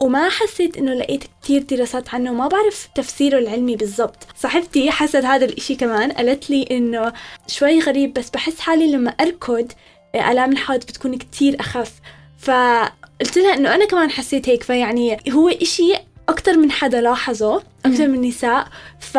وما 0.00 0.28
حسيت 0.28 0.76
إنه 0.76 0.94
لقيت 0.94 1.24
كتير 1.42 1.62
دراسات 1.62 2.14
عنه 2.14 2.30
وما 2.30 2.48
بعرف 2.48 2.88
تفسيره 2.94 3.38
العلمي 3.38 3.76
بالضبط. 3.76 4.26
صاحبتي 4.36 4.90
حست 4.90 5.16
هذا 5.16 5.44
الإشي 5.44 5.74
كمان 5.74 6.12
قالت 6.12 6.50
لي 6.50 6.62
إنه 6.70 7.12
شوي 7.46 7.80
غريب 7.80 8.14
بس 8.14 8.30
بحس 8.30 8.60
حالي 8.60 8.92
لما 8.92 9.10
أركض 9.10 9.72
آه، 9.72 9.74
آلام 10.14 10.52
الحوض 10.52 10.78
بتكون 10.78 11.18
كتير 11.18 11.60
أخف. 11.60 11.92
فقلت 12.38 13.36
لها 13.36 13.54
إنه 13.54 13.74
أنا 13.74 13.84
كمان 13.86 14.10
حسيت 14.10 14.48
هيك 14.48 14.62
فيعني 14.62 15.16
هو 15.30 15.48
إشي 15.48 15.92
أكتر 16.28 16.56
من 16.56 16.70
حدا 16.70 17.00
لاحظه 17.00 17.62
أكتر 17.86 18.08
من 18.08 18.20
نساء. 18.20 18.68
ف 19.00 19.14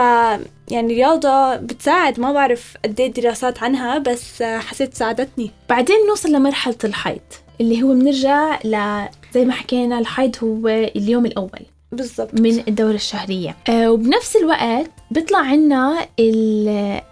يعني 0.71 0.93
رياضة 0.93 1.55
بتساعد 1.55 2.19
ما 2.19 2.31
بعرف 2.31 2.77
قد 2.85 2.99
إيه 2.99 3.11
دراسات 3.11 3.63
عنها 3.63 3.97
بس 3.97 4.43
حسيت 4.43 4.93
ساعدتني. 4.93 5.51
بعدين 5.69 5.95
نوصل 6.09 6.31
لمرحلة 6.31 6.77
الحيض 6.83 7.21
اللي 7.61 7.83
هو 7.83 7.87
بنرجع 7.93 8.59
ل 8.63 9.05
زي 9.33 9.45
ما 9.45 9.53
حكينا 9.53 9.99
الحيض 9.99 10.35
هو 10.43 10.67
اليوم 10.67 11.25
الأول 11.25 11.65
بالضبط. 11.91 12.33
من 12.33 12.63
الدورة 12.67 12.95
الشهرية. 12.95 13.55
آه 13.69 13.91
وبنفس 13.91 14.35
الوقت 14.35 14.91
بيطلع 15.11 15.39
عنا 15.39 16.07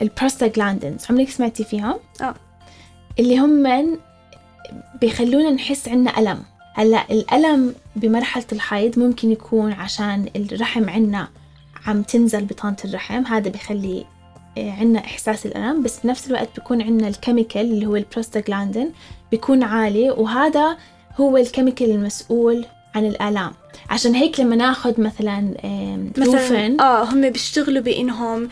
البروستاجلاندينز 0.01 1.05
عمرك 1.09 1.29
سمعتي 1.29 1.63
فيهم؟ 1.63 1.95
آه. 2.21 2.35
اللي 3.19 3.39
هم 3.39 3.97
بيخلونا 5.01 5.51
نحس 5.51 5.87
عنا 5.87 6.19
ألم. 6.19 6.43
هلأ 6.73 7.11
الألم 7.11 7.75
بمرحلة 7.95 8.45
الحيض 8.51 8.99
ممكن 8.99 9.31
يكون 9.31 9.71
عشان 9.71 10.29
الرحم 10.35 10.89
عنا 10.89 11.27
عم 11.85 12.01
تنزل 12.01 12.45
بطانة 12.45 12.77
الرحم. 12.85 13.25
هذا 13.25 13.49
بيخلي 13.49 14.05
آه، 14.57 14.71
عنا 14.71 14.99
إحساس 14.99 15.45
الألم. 15.45 15.83
بس 15.83 15.99
بنفس 16.03 16.27
الوقت 16.27 16.49
بيكون 16.55 16.81
عنا 16.81 17.07
ال 17.07 17.13
chemical 17.13 17.61
اللي 17.61 17.85
هو 17.85 17.95
البروستاجلاندين 17.95 18.91
بيكون 19.31 19.63
عالي 19.63 20.09
وهذا 20.09 20.77
هو 21.19 21.37
ال 21.37 21.43
chemical 21.43 21.91
المسؤول 21.91 22.65
عن 22.95 23.05
الآلام. 23.05 23.51
عشان 23.89 24.15
هيك 24.15 24.39
لما 24.39 24.55
ناخذ 24.55 25.01
مثلا 25.01 25.53
مثلا 26.17 26.77
آه 26.79 27.03
هم 27.03 27.29
بيشتغلوا 27.29 27.81
بإنهم 27.83 28.49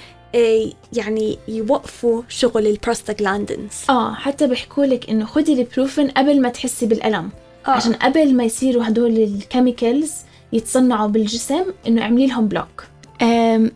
يعني 0.93 1.37
يوقفوا 1.47 2.21
شغل 2.29 2.67
البروستاجلاندينز 2.67 3.71
آه 3.89 4.13
حتى 4.13 4.47
بيحكوا 4.47 4.85
لك 4.85 5.09
إنه 5.09 5.25
خدي 5.25 5.53
البروفين 5.53 6.07
قبل 6.07 6.41
ما 6.41 6.49
تحسي 6.49 6.85
بالألم. 6.85 7.29
آه. 7.67 7.71
عشان 7.71 7.93
قبل 7.93 8.33
ما 8.35 8.43
يصيروا 8.43 8.87
هدول 8.87 9.17
ال 9.17 9.27
chemicals 9.27 10.13
يتصنعوا 10.53 11.07
بالجسم 11.07 11.63
إنه 11.87 12.01
اعملي 12.01 12.27
لهم 12.27 12.47
block 12.47 12.83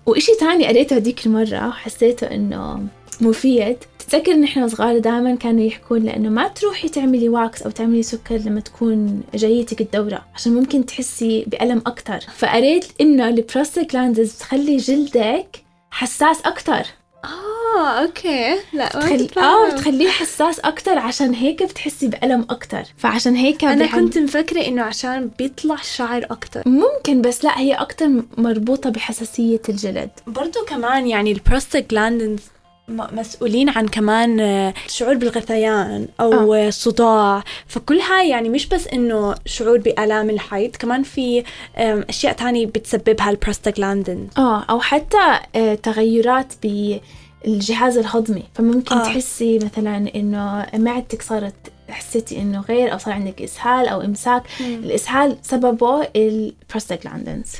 وإشي 0.05 0.31
تاني 0.39 0.67
قريته 0.67 0.95
هديك 0.95 1.25
المرة 1.25 1.69
حسيته 1.69 2.27
إنه 2.27 2.83
مفيد. 3.21 3.77
تتذكر 3.99 4.33
نحن 4.33 4.67
صغار 4.67 4.97
دائما 4.99 5.35
كانوا 5.35 5.63
يحكوا 5.63 6.03
لنا 6.03 6.16
إنه 6.16 6.29
ما 6.29 6.47
تروحي 6.47 6.89
تعملي 6.89 7.29
wax 7.29 7.61
أو 7.61 7.69
تعملي 7.71 8.03
سكر 8.03 8.37
لما 8.37 8.59
تكون 8.59 9.21
جايتك 9.35 9.81
الدورة 9.81 10.25
عشان 10.35 10.53
ممكن 10.53 10.85
تحسي 10.85 11.43
بألم 11.47 11.81
أكتر. 11.85 12.19
فقريت 12.37 12.85
إنه 13.01 13.27
البروستاجلاندز 13.29 14.35
بتخلي 14.35 14.77
جلدك 14.77 15.64
حساس 15.99 16.41
أكتر. 16.45 16.83
آه 17.25 17.89
okay. 18.01 18.55
لا 18.73 18.83
ما 18.95 19.01
تخلي 19.01 19.27
آه. 19.37 19.69
بتخليه 19.73 20.09
حساس 20.09 20.59
أكتر. 20.59 20.97
عشان 20.97 21.33
هيك 21.33 21.63
بتحسي 21.63 22.07
بألم 22.07 22.45
أكتر. 22.49 22.83
فعشان 22.97 23.35
هيك 23.35 23.63
أنا 23.63 23.85
بحب- 23.85 23.99
كنت 23.99 24.17
مفكرة 24.17 24.67
إنه 24.67 24.81
عشان 24.81 25.31
بيطلع 25.37 25.75
الشعر 25.75 26.25
أكتر. 26.31 26.63
ممكن 26.65 27.21
بس 27.21 27.43
لا 27.43 27.59
هي 27.59 27.73
أكتر 27.73 28.09
مربوطة 28.37 28.89
بحساسية 28.89 29.61
الجلد. 29.69 30.09
برضو 30.27 30.59
كمان 30.67 31.07
يعني 31.07 31.31
البروستاجلاندينز 31.31 32.39
مسؤولين 32.87 33.69
عن 33.69 33.87
كمان 33.87 34.39
آه، 34.39 34.73
شعور 34.87 35.15
بالغثيان 35.15 36.07
أو 36.19 36.53
آه. 36.53 36.69
صداع 36.69 37.43
فكل 37.67 37.99
هاي 37.99 38.29
يعني 38.29 38.49
مش 38.49 38.67
بس 38.67 38.87
إنه 38.87 39.35
شعور 39.45 39.77
بآلام 39.77 40.29
الحيض 40.29 40.75
كمان 40.75 41.03
في 41.03 41.43
أشياء 41.75 42.33
تانية 42.33 42.65
بتسببها 42.65 43.29
البروستاجلاندينز 43.29 44.29
آه 44.37 44.63
أو 44.63 44.79
حتى 44.79 45.39
آه، 45.55 45.75
تغيرات 45.75 46.53
بالجهاز 46.63 47.97
الهضمي 47.97 48.43
فممكن 48.53 48.95
آه. 48.95 49.01
آه. 49.01 49.03
تحسي 49.03 49.59
مثلا 49.59 50.15
إنه 50.15 50.65
معدتك 50.73 51.21
صارت 51.21 51.55
حسيتي 51.89 52.41
إنه 52.41 52.61
غير 52.61 52.93
أو 52.93 52.97
صار 52.97 53.13
عندك 53.13 53.41
إسهال 53.41 53.87
أو 53.87 54.01
إمساك 54.01 54.43
الإسهال 54.61 55.37
سببه 55.41 56.07
البروستاجلاندينز 56.15 57.51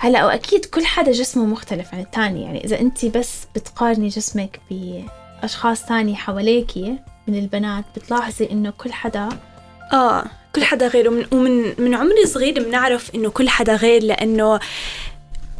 هلا 0.00 0.26
وأكيد 0.26 0.64
كل 0.64 0.86
حدا 0.86 1.12
جسمه 1.12 1.44
مختلف 1.44 1.94
عن 1.94 2.00
الثاني 2.00 2.42
يعني 2.42 2.64
إذا 2.64 2.80
انت 2.80 3.04
بس 3.04 3.46
بتقارني 3.54 4.08
جسمك 4.08 4.60
بأشخاص 4.70 5.84
تاني 5.84 6.16
حواليكي 6.16 6.98
من 7.28 7.38
البنات 7.38 7.84
بتلاحظي 7.96 8.48
إنه 8.50 8.70
كل 8.78 8.92
حدا 8.92 9.28
آه 9.92 10.24
كل 10.54 10.64
حدا 10.64 10.88
غير 10.88 11.08
ومن 11.08 11.26
ومن 11.32 11.74
من 11.78 11.94
عمري 11.94 12.26
صغير 12.26 12.64
بنعرف 12.64 13.14
إنه 13.14 13.30
كل 13.30 13.48
حدا 13.48 13.76
غير 13.76 14.02
لأنه 14.02 14.60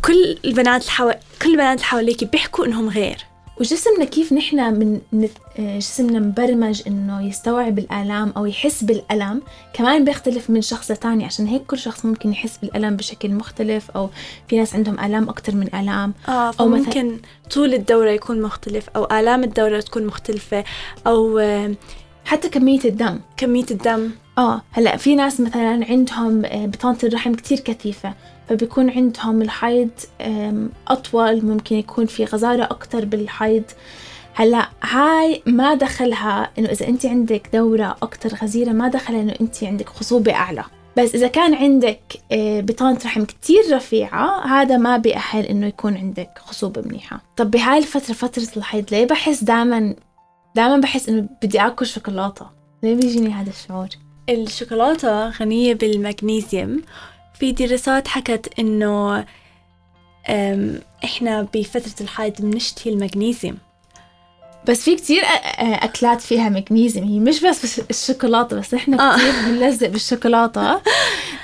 كل 0.05 0.39
البنات 0.45 0.85
الحو... 0.85 1.13
كل 1.43 1.51
البنات 1.51 1.75
اللي 1.79 1.85
حواليكي 1.85 2.25
بيحكوا 2.25 2.67
إنهم 2.67 2.89
غير. 2.89 3.28
وجسمنا 3.61 4.05
كيف 4.05 4.33
نحن 4.33 4.75
من 5.13 5.29
آه، 5.59 5.79
جسمنا 5.79 6.19
مبرمج 6.19 6.83
إنه 6.87 7.23
يستوعب 7.27 7.79
الآلام 7.79 8.33
أو 8.37 8.47
يحس 8.47 8.85
بالألم 8.85 9.43
كمان 9.73 10.05
بيختلف 10.05 10.51
من 10.51 10.63
شخص 10.63 10.91
لتاني. 10.91 11.25
عشان 11.25 11.47
هيك 11.47 11.63
كل 11.67 11.79
شخص 11.79 12.05
ممكن 12.05 12.33
يحس 12.33 12.57
بالألم 12.59 12.97
بشكل 12.97 13.31
مختلف 13.31 13.91
أو 13.91 14.11
في 14.49 14.57
ناس 14.59 14.75
عندهم 14.75 15.01
آلام 15.01 15.29
أكثر 15.29 15.55
من 15.55 15.75
آلام. 15.75 16.15
آه 16.29 16.31
أو 16.33 16.53
مثلاً- 16.53 16.59
فممكن 16.59 17.19
طول 17.55 17.75
الدورة 17.75 18.11
يكون 18.11 18.43
مختلف 18.43 18.89
أو 18.97 19.05
آلام 19.05 19.45
الدورة 19.45 19.81
تكون 19.81 20.07
مختلفة 20.07 20.65
أو 21.07 21.39
آه، 21.39 21.75
حتى 22.25 22.49
كمية 22.49 22.81
الدم. 22.85 23.21
كمية 23.37 23.67
الدم. 23.71 24.11
آه 24.39 24.63
هلأ 24.73 24.97
في 24.97 25.15
ناس 25.15 25.41
مثلا 25.41 25.87
عندهم 25.91 26.45
آه، 26.45 26.67
بطانة 26.67 26.99
الرحم 27.05 27.35
كتير 27.35 27.59
كثيفة. 27.61 28.15
فبيكون 28.49 28.91
عندهم 28.91 29.43
الحيض 29.43 29.91
أطول 30.89 31.45
ممكن 31.45 31.77
يكون 31.77 32.07
في 32.07 32.25
غزارة 32.25 32.65
أكتر 32.65 33.05
بالحيض. 33.05 33.63
هلأ 34.35 34.69
هاي 34.83 35.43
ما 35.47 35.75
دخلها 35.75 36.51
إنه 36.59 36.69
إذا 36.69 36.89
أنت 36.89 37.07
عندك 37.07 37.51
دورة 37.53 37.97
أكتر 38.03 38.35
غزيرة 38.35 38.73
ما 38.73 38.89
دخلها 38.89 39.23
إنه 39.23 39.35
أنت 39.41 39.65
عندك 39.65 39.89
خصوبة 39.89 40.33
أعلى. 40.33 40.65
بس 40.97 41.15
إذا 41.15 41.29
كان 41.29 41.55
عندك 41.55 42.01
آه، 42.33 42.61
بطانة 42.61 42.99
رحم 43.05 43.25
كتير 43.25 43.63
رفيعة 43.73 44.47
هذا 44.47 44.77
ما 44.77 44.97
بيأهل 44.97 45.45
إنه 45.45 45.67
يكون 45.67 45.97
عندك 45.97 46.31
خصوبة 46.39 46.83
منيحة. 46.83 47.21
طب 47.37 47.51
بهاي 47.51 47.79
الفترة 47.79 48.15
فترة 48.15 48.49
الحيض 48.57 48.85
ليه 48.91 49.07
بحس 49.07 49.45
دائما 49.45 49.95
دائما 50.55 50.77
بحس 50.77 51.09
إنه 51.09 51.29
بدي 51.43 51.61
آكل 51.61 51.87
شوكولاتة؟ 51.87 52.47
ليه 52.83 52.95
بيجيني 52.95 53.31
هذا 53.31 53.51
الشعور؟ 53.51 53.89
الشوكولاتة 54.29 55.29
غنية 55.29 55.75
بالمغنيسيوم. 55.75 56.83
في 57.41 57.53
دراسات 57.53 58.09
حكت 58.09 58.59
إنه 58.59 59.25
إحنا 61.05 61.49
بفترة 61.55 62.05
الحيض 62.05 62.33
بنشتهي 62.41 62.93
المغنيسيوم. 62.93 63.59
بس 64.69 64.83
في 64.83 64.97
كتير 64.97 65.23
أكلات 65.59 66.21
فيها 66.21 66.49
مغنيسيوم. 66.49 67.09
هي 67.09 67.19
مش 67.19 67.45
بس 67.45 67.81
الشوكولاتة 67.91 68.57
بس 68.61 68.75
إحنا 68.75 69.15
آه. 69.15 69.17
كتير 69.17 69.33
بنلزق 69.47 69.87
بالشوكولاتة. 69.87 70.81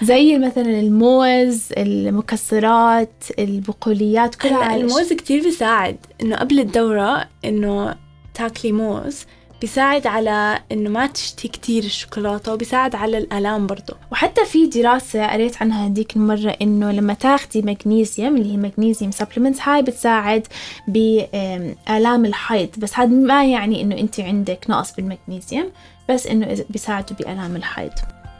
زي 0.03 0.39
مثلا 0.39 0.81
الموز 0.81 1.69
المكسرات 1.79 3.25
البقوليات 3.39 4.35
كلها 4.35 4.77
الموز 4.77 5.13
كتير 5.13 5.43
بيساعد 5.43 5.97
إنه 6.23 6.37
قبل 6.37 6.61
الدورة 6.61 7.29
إنه 7.45 7.97
تاكلي 8.35 8.73
موز 8.73 9.25
بيساعد 9.61 10.07
على 10.07 10.59
إنه 10.73 10.91
ما 10.91 11.07
تشتهي 11.07 11.49
كتير 11.49 11.85
الشوكولاتة 11.85 12.53
وبيساعد 12.53 12.95
على 12.95 13.19
الآلام 13.19 13.67
برضه 13.67 13.97
وحتى 14.13 14.45
في 14.45 14.67
دراسة 14.67 15.27
قريت 15.27 15.63
عنها 15.63 15.87
هديك 15.87 16.17
المرة 16.17 16.57
إنه 16.63 16.91
لما 16.93 17.15
تاخدي 17.15 17.63
مغنيسيوم 17.63 18.37
اللي 18.37 18.53
هي 18.53 18.57
مغنيسيوم 18.57 19.11
سبلمنتس 19.11 19.61
هاي 19.69 19.83
بتساعد 19.83 20.47
بآلام 20.89 22.25
الحيض. 22.27 22.69
بس 22.79 22.99
هذا 22.99 23.09
ما 23.09 23.45
يعني 23.45 23.81
إنه 23.83 23.99
أنت 23.99 24.21
عندك 24.21 24.67
نقص 24.69 24.95
بالمغنيسيوم 24.95 25.71
بس 26.11 26.27
إذا- 26.29 26.63
بيساعدوا 26.71 27.17
بآلام 27.17 27.57
الحيض. 27.57 27.93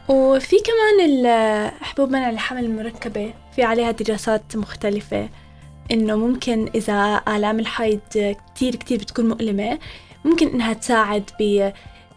وفي 0.09 0.55
كمان 0.59 1.25
حبوب 1.81 2.09
منع 2.09 2.29
الحمل 2.29 2.63
المركبة 2.65 3.33
في 3.55 3.63
عليها 3.63 3.91
دراسات 3.91 4.55
مختلفة 4.55 5.29
إنه 5.91 6.15
ممكن 6.15 6.69
إذا 6.75 7.21
آلام 7.27 7.59
الحيض 7.59 7.99
كتير 8.55 8.75
كتير 8.75 8.97
بتكون 8.97 9.29
مؤلمة 9.29 9.79
ممكن 10.25 10.47
إنها 10.47 10.73
تساعد 10.73 11.29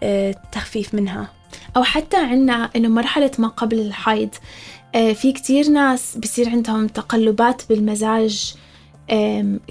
بالتخفيف 0.03 0.95
منها 0.95 1.29
أو 1.77 1.83
حتى 1.83 2.17
عنا 2.17 2.71
إنه 2.77 2.88
مرحلة 2.88 3.31
ما 3.38 3.49
قبل 3.49 3.79
الحيض 3.79 4.29
آه، 4.95 5.12
في 5.12 5.33
كتير 5.33 5.69
ناس 5.69 6.17
بصير 6.17 6.49
عندهم 6.49 6.87
تقلبات 6.87 7.62
بالمزاج 7.69 8.55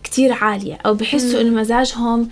كتير 0.03 0.33
عالية 0.33 0.77
أو 0.85 0.93
بحسوا. 0.93 1.41
إنه 1.41 1.49
مزاجهم 1.61 2.29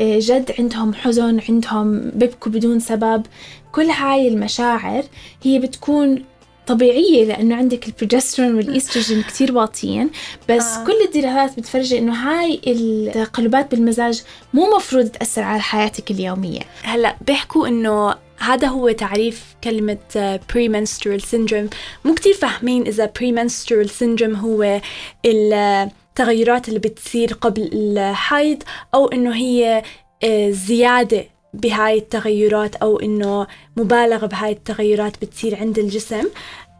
آه، 0.00 0.18
جد 0.18 0.52
عندهم 0.58 0.94
حزن 0.94 1.40
عندهم 1.48 2.10
بيبكوا 2.14 2.52
بدون 2.52 2.80
سبب 2.80 3.26
كل 3.72 3.86
هاي 3.86 4.28
المشاعر 4.28 5.04
هي 5.42 5.58
بتكون 5.58 6.24
طبيعية 6.66 7.24
لأنه 7.24 7.56
عندك 7.56 7.88
البروجسترون 7.88 8.54
والإيستروجين 8.54 9.22
كتير 9.22 9.56
واطيين 9.56 10.10
بس 10.48 10.64
آه. 10.64 10.82
آه. 10.82 10.84
كل 10.84 10.96
الدراسات 11.04 11.58
بتفرجي 11.58 11.98
إنه 11.98 12.12
هاي 12.12 12.60
التقلبات 12.66 13.70
بالمزاج 13.70 14.22
مو 14.54 14.76
مفروض 14.76 15.06
تأثر 15.08 15.42
على 15.42 15.60
حياتك 15.60 16.10
اليومية 16.10 16.60
هلأ 16.82 17.16
بيحكوا 17.26 17.68
إنه 17.68 18.14
هذا 18.38 18.68
هو 18.68 18.90
تعريف 18.90 19.44
كلمة 19.64 19.98
آه، 20.16 20.40
premenstrual 20.52 21.20
syndrome 21.20 21.74
مو 22.04 22.14
كتير 22.14 22.34
فاهمين 22.34 22.86
إذا 22.86 23.12
premenstrual 23.18 23.88
syndrome 23.88 24.36
هو 24.36 24.80
التغيرات 25.24 26.68
اللي 26.68 26.78
بتصير 26.78 27.32
قبل 27.32 27.70
الحيض 27.72 28.62
أو 28.94 29.06
إنه 29.06 29.34
هي 29.34 29.82
آه، 30.24 30.50
زيادة 30.50 31.24
بهاي 31.54 31.98
التغيرات 31.98 32.76
أو 32.76 33.00
إنه 33.00 33.46
مبالغة 33.76 34.26
بهاي 34.26 34.52
التغيرات 34.52 35.24
بتصير 35.24 35.56
عند 35.56 35.78
الجسم 35.78 36.28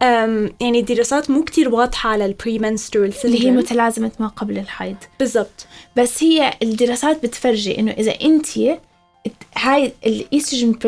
يعني 0.01 0.79
الدراسات 0.79 1.29
مو 1.29 1.43
كتير 1.43 1.69
واضحة 1.69 2.09
على 2.09 2.25
ال 2.25 2.32
premenstrual 2.32 3.13
اللي 3.25 3.45
هي 3.45 3.51
متلازمة 3.51 4.11
ما 4.19 4.27
قبل 4.27 4.57
الحيض. 4.57 4.95
بالضبط. 5.19 5.67
بس 5.97 6.23
هي 6.23 6.53
الدراسات 6.61 7.23
بتفرجي 7.23 7.79
إنه 7.79 7.91
إذا 7.91 8.11
انت 8.11 8.47
هاي 9.57 9.93
الايستروجين 10.05 10.79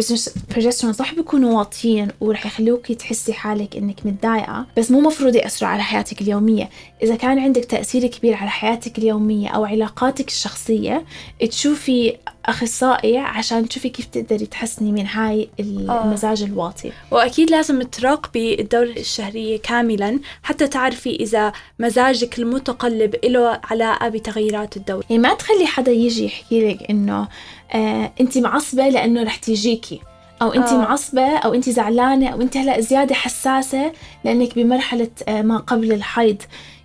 بروجسترون 0.52 0.93
صح 0.93 1.13
بيكونوا 1.13 1.58
واطيين 1.58 2.08
ورح 2.22 2.45
يخلوكي 2.45 2.95
تحسي 2.95 3.34
حالك 3.34 3.76
إنك 3.76 4.06
متضايقة 4.06 4.65
بس 4.78 4.91
مو 4.91 5.02
مفروض 5.02 5.36
يأثروا 5.36 5.72
على 5.72 5.84
حياتك 5.84 6.22
اليومية. 6.22 6.69
إذا 7.04 7.15
كان 7.15 7.39
عندك 7.39 7.65
تأثير 7.65 8.08
كبير 8.08 8.36
على 8.36 8.50
حياتك 8.50 8.98
اليومية 8.98 9.50
أو 9.50 9.65
علاقاتك 9.65 10.28
الشخصية 10.28 11.06
تشوفي 11.50 12.17
اخصائي 12.49 13.17
عشان 13.17 13.69
تشوفي 13.69 13.89
كيف 13.89 14.05
تقدري 14.05 14.45
تحسني 14.45 14.91
من 14.91 15.07
هاي 15.07 15.49
المزاج 15.59 16.43
الواطي 16.43 16.91
وأكيد 17.12 17.51
لازم 17.51 17.81
تراقبي 17.81 18.62
الدورة 18.62 18.89
الشهرية 18.97 19.59
كاملا 19.59 20.19
حتى 20.43 20.67
تعرفي 20.67 21.15
إذا 21.15 21.51
مزاجك 21.79 22.39
المتقلب 22.39 23.15
له 23.23 23.59
علاقة 23.63 24.09
بتغيرات 24.09 24.77
الدورة 24.77 25.03
يعني 25.09 25.21
ما 25.21 25.33
تخلي 25.33 25.65
حدا 25.65 25.91
يجي 25.91 26.25
يحكي 26.25 26.69
لك 26.69 26.89
إنه 26.89 27.27
آه 27.73 28.12
انت 28.21 28.38
معصبة 28.38 28.89
لأنه 28.89 29.23
رح 29.23 29.35
تيجيكي 29.35 29.99
أو 30.41 30.53
انت 30.53 30.67
آه. 30.67 30.75
آه. 30.75 30.77
معصبة 30.77 31.38
أو 31.38 31.53
انت 31.53 31.69
زعلانة 31.69 32.29
أو 32.29 32.41
انت 32.41 32.57
هلا 32.57 32.81
زيادة 32.81 33.15
حساسة 33.15 33.91
لأنك 34.23 34.55
بمرحلة 34.55 35.12
آه 35.27 35.41
ما 35.41 35.57
قبل 35.57 35.91
الحيض 35.91 36.38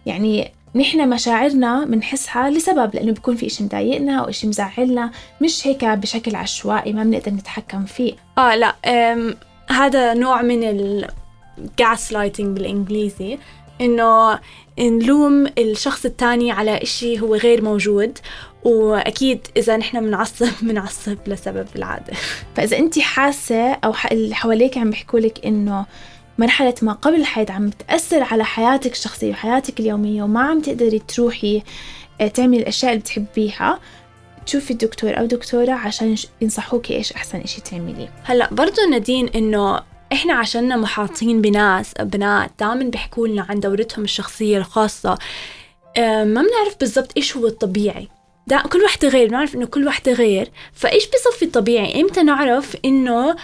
يعني 0.07 0.53
نحن 0.75 1.09
مشاعرنا 1.09 1.85
بنحسها 1.85 2.51
لسبب 2.51 2.95
لأنه 2.95 3.13
بيكون 3.13 3.37
في 3.37 3.47
إشي 3.47 3.65
مضايقنا 3.65 4.21
أو 4.21 4.29
إشي 4.29 4.47
مزعلنا 4.47 5.11
مش 5.41 5.67
هيك 5.67 5.85
بشكل 5.85 6.37
عشوائي 6.37 6.93
ما 6.93 7.05
بنقدر 7.05 7.33
نتحكم 7.33 7.85
فيه. 7.85 8.13
آه 8.39 8.55
لا 8.55 8.75
هذا 9.71 10.15
نوع 10.15 10.43
من 10.43 10.65
ال 10.65 11.09
gaslighting 11.83 12.45
بالإنجليزي 12.45 13.39
إنه 13.81 14.39
نلوم 14.79 15.47
الشخص 15.59 16.05
التاني 16.05 16.53
على 16.53 16.83
إشي 16.83 17.21
هو 17.21 17.35
غير 17.35 17.63
موجود 17.63 18.19
وأكيد 18.65 19.47
إذا 19.57 19.77
نحن 19.77 20.01
بنعصب 20.01 20.49
بنعصب 20.63 21.19
لسبب 21.27 21.67
بالعادة 21.75 22.13
فإذا 22.57 22.79
انت 22.79 22.99
حاسة 22.99 23.73
أو 23.73 23.95
اللي 24.13 24.35
حواليك 24.35 24.79
عم 24.79 24.91
بيحكوا 24.91 25.21
لك 25.21 25.47
إنه 25.47 25.87
مرحلة 26.39 26.75
ما 26.83 26.93
قبل 26.93 27.15
الحيض 27.15 27.51
عم 27.51 27.69
بتأثر 27.69 28.23
على 28.23 28.45
حياتك 28.45 28.93
الشخصية 28.93 29.31
وحياتك 29.31 29.81
اليومية 29.81 30.23
وما 30.23 30.41
عم 30.41 30.61
تقدري 30.61 30.99
تروحي 30.99 31.63
آه، 32.21 32.27
تعملي 32.29 32.61
الأشياء 32.61 32.93
اللي 32.93 33.03
بتحبيها 33.03 33.81
تشوفي 34.47 34.71
الدكتور 34.71 35.19
أو 35.19 35.27
دكتورة 35.27 35.73
عشان 35.73 36.17
ينصحوكي 36.41 36.97
إيش 36.97 37.13
أحسن 37.13 37.39
إشي 37.39 37.61
تعملي 37.61 38.09
هلأ 38.25 38.49
برضو 38.55 38.81
نادين 38.91 39.29
إنه 39.29 39.83
إحنا 40.13 40.35
عشاننا 40.35 40.77
محاطين 40.77 41.41
بناس 41.43 41.93
بنات 42.01 42.51
دائما 42.61 42.85
بيحكوا 42.85 43.29
لنا 43.29 43.47
عن 43.49 43.61
دورتهم 43.61 44.05
الشخصية 44.05 44.59
الخاصة. 44.59 45.19
آه، 45.97 46.25
ما 46.25 46.43
بنعرف 46.43 46.77
بالضبط 46.81 47.13
إيش 47.17 47.37
هو 47.37 47.47
الطبيعي. 47.47 48.09
دا 48.47 48.59
كل 48.59 48.83
وحدة 48.83 49.09
غير 49.09 49.29
بنعرف 49.29 49.55
إنه 49.55 49.67
كل 49.67 49.87
وحدة 49.87 50.13
غير. 50.13 50.51
فإيش 50.73 51.05
بصفي 51.07 51.47
طبيعي 51.47 52.01
إمتى 52.01 52.23
نعرف 52.23 52.77
إنه 52.85 53.37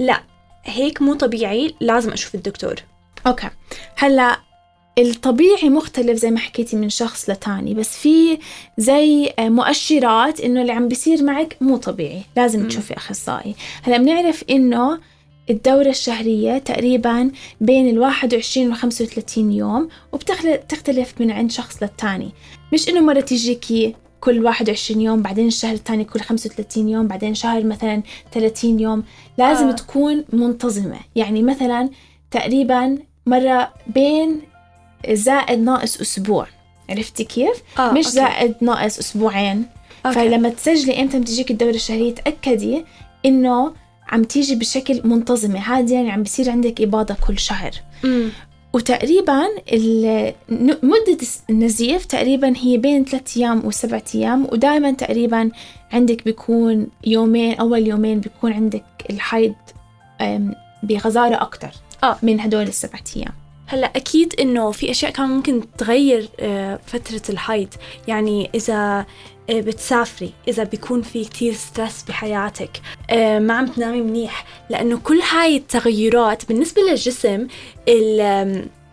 لا 0.00 0.22
هيك 0.66 1.02
مو 1.02 1.14
طبيعي 1.14 1.74
لازم 1.80 2.12
أشوف 2.12 2.34
الدكتور. 2.34 2.74
أوكي. 3.26 3.48
هلأ 3.96 4.38
الطبيعي 4.98 5.68
مختلف 5.68 6.18
زي 6.18 6.30
ما 6.30 6.38
حكيتي 6.38 6.76
من 6.76 6.88
شخص 6.88 7.30
لتاني 7.30 7.74
بس 7.74 7.96
في 7.96 8.38
زي 8.78 9.32
آه، 9.38 9.48
مؤشرات 9.48 10.40
إنه 10.40 10.60
اللي 10.60 10.72
عم 10.72 10.88
بيصير 10.88 11.22
معك 11.22 11.56
مو 11.60 11.76
طبيعي 11.76 12.22
لازم. 12.36 12.68
تشوفي 12.68 12.96
أخصائي. 12.96 13.54
هلأ 13.82 13.98
بنعرف 13.98 14.44
إنه 14.50 14.98
الدورة 15.50 15.88
الشهرية 15.88 16.58
تقريبا 16.58 17.30
بين 17.60 17.88
ال 17.88 17.98
21 17.98 18.68
وال 18.68 18.76
35 18.76 19.52
يوم 19.52 19.88
وبتختلف 20.12 21.14
من 21.20 21.30
عند 21.30 21.50
شخص 21.50 21.82
للتاني. 21.82 22.30
مش 22.72 22.88
إنه 22.88 23.00
مرة 23.00 23.20
تجيكي 23.20 23.94
كل 24.20 24.44
21 24.44 25.00
يوم 25.00 25.22
بعدين 25.22 25.46
الشهر 25.46 25.74
الثاني 25.74 26.04
كل 26.04 26.20
35 26.20 26.88
يوم 26.88 27.06
بعدين 27.06 27.34
شهر 27.34 27.64
مثلا 27.64 28.02
30 28.32 28.80
يوم 28.80 29.04
لازم 29.38 29.68
آه. 29.68 29.72
تكون 29.72 30.24
منتظمة 30.32 30.98
يعني 31.16 31.42
مثلا 31.42 31.90
تقريبا 32.30 32.98
مرة 33.26 33.72
بين 33.86 34.40
زائد 35.10 35.58
ناقص 35.58 36.00
أسبوع 36.00 36.46
عرفتي 36.90 37.24
كيف؟ 37.24 37.62
آه، 37.78 37.92
مش 37.92 37.96
أوكي. 38.06 38.10
زائد 38.10 38.54
ناقص 38.60 38.98
أسبوعين 38.98 39.66
أوكي. 40.06 40.14
فلما 40.14 40.48
تسجلي 40.48 41.02
إمتى 41.02 41.20
بتجيك 41.20 41.50
الدورة 41.50 41.70
الشهرية 41.70 42.14
تأكدي 42.14 42.84
إنه 43.26 43.72
عم 44.08 44.22
تيجي 44.24 44.54
بشكل 44.54 45.00
منتظمة 45.04 45.58
هذا 45.58 45.94
يعني 45.94 46.10
عم 46.10 46.22
بصير 46.22 46.50
عندك 46.50 46.80
إباضة 46.80 47.16
كل 47.26 47.38
شهر 47.38 47.70
أمم. 48.04 48.28
وتقريبا 48.76 49.48
مدة 50.82 51.18
النزيف 51.50 52.04
تقريبا 52.04 52.52
هي 52.56 52.78
بين 52.78 53.04
ثلاثة 53.04 53.40
أيام 53.40 53.66
وسبعة 53.66 54.02
أيام 54.14 54.44
ودائما 54.52 54.92
تقريبا 54.92 55.50
عندك 55.92 56.24
بيكون 56.24 56.86
يومين 57.04 57.54
أول 57.54 57.86
يومين 57.86 58.20
بيكون 58.20 58.52
عندك 58.52 58.84
الحيض 59.10 59.54
بغزارة 60.82 61.42
أكتر 61.42 61.70
آه. 62.04 62.18
من 62.22 62.40
هدول 62.40 62.62
السبعة 62.62 63.04
أيام 63.16 63.32
هلأ 63.66 63.86
أكيد 63.96 64.34
إنه 64.40 64.70
في 64.70 64.90
أشياء 64.90 65.12
كمان 65.12 65.30
ممكن 65.30 65.62
تغير 65.78 66.28
آه، 66.40 66.78
فترة 66.86 67.22
الحيض 67.28 67.68
يعني 68.08 68.50
إذا 68.54 69.06
بتسافري 69.50 70.32
إذا 70.48 70.64
بيكون 70.64 71.02
في 71.02 71.24
كتير 71.24 71.54
stress 71.54 72.02
بحياتك. 72.08 72.80
آه، 73.10 73.38
ما 73.38 73.54
عم 73.54 73.66
تنامي 73.66 74.00
منيح 74.00 74.46
لأنه 74.70 74.98
كل 74.98 75.20
هاي 75.20 75.56
التغيرات 75.56 76.48
بالنسبة 76.48 76.82
للجسم 76.82 77.46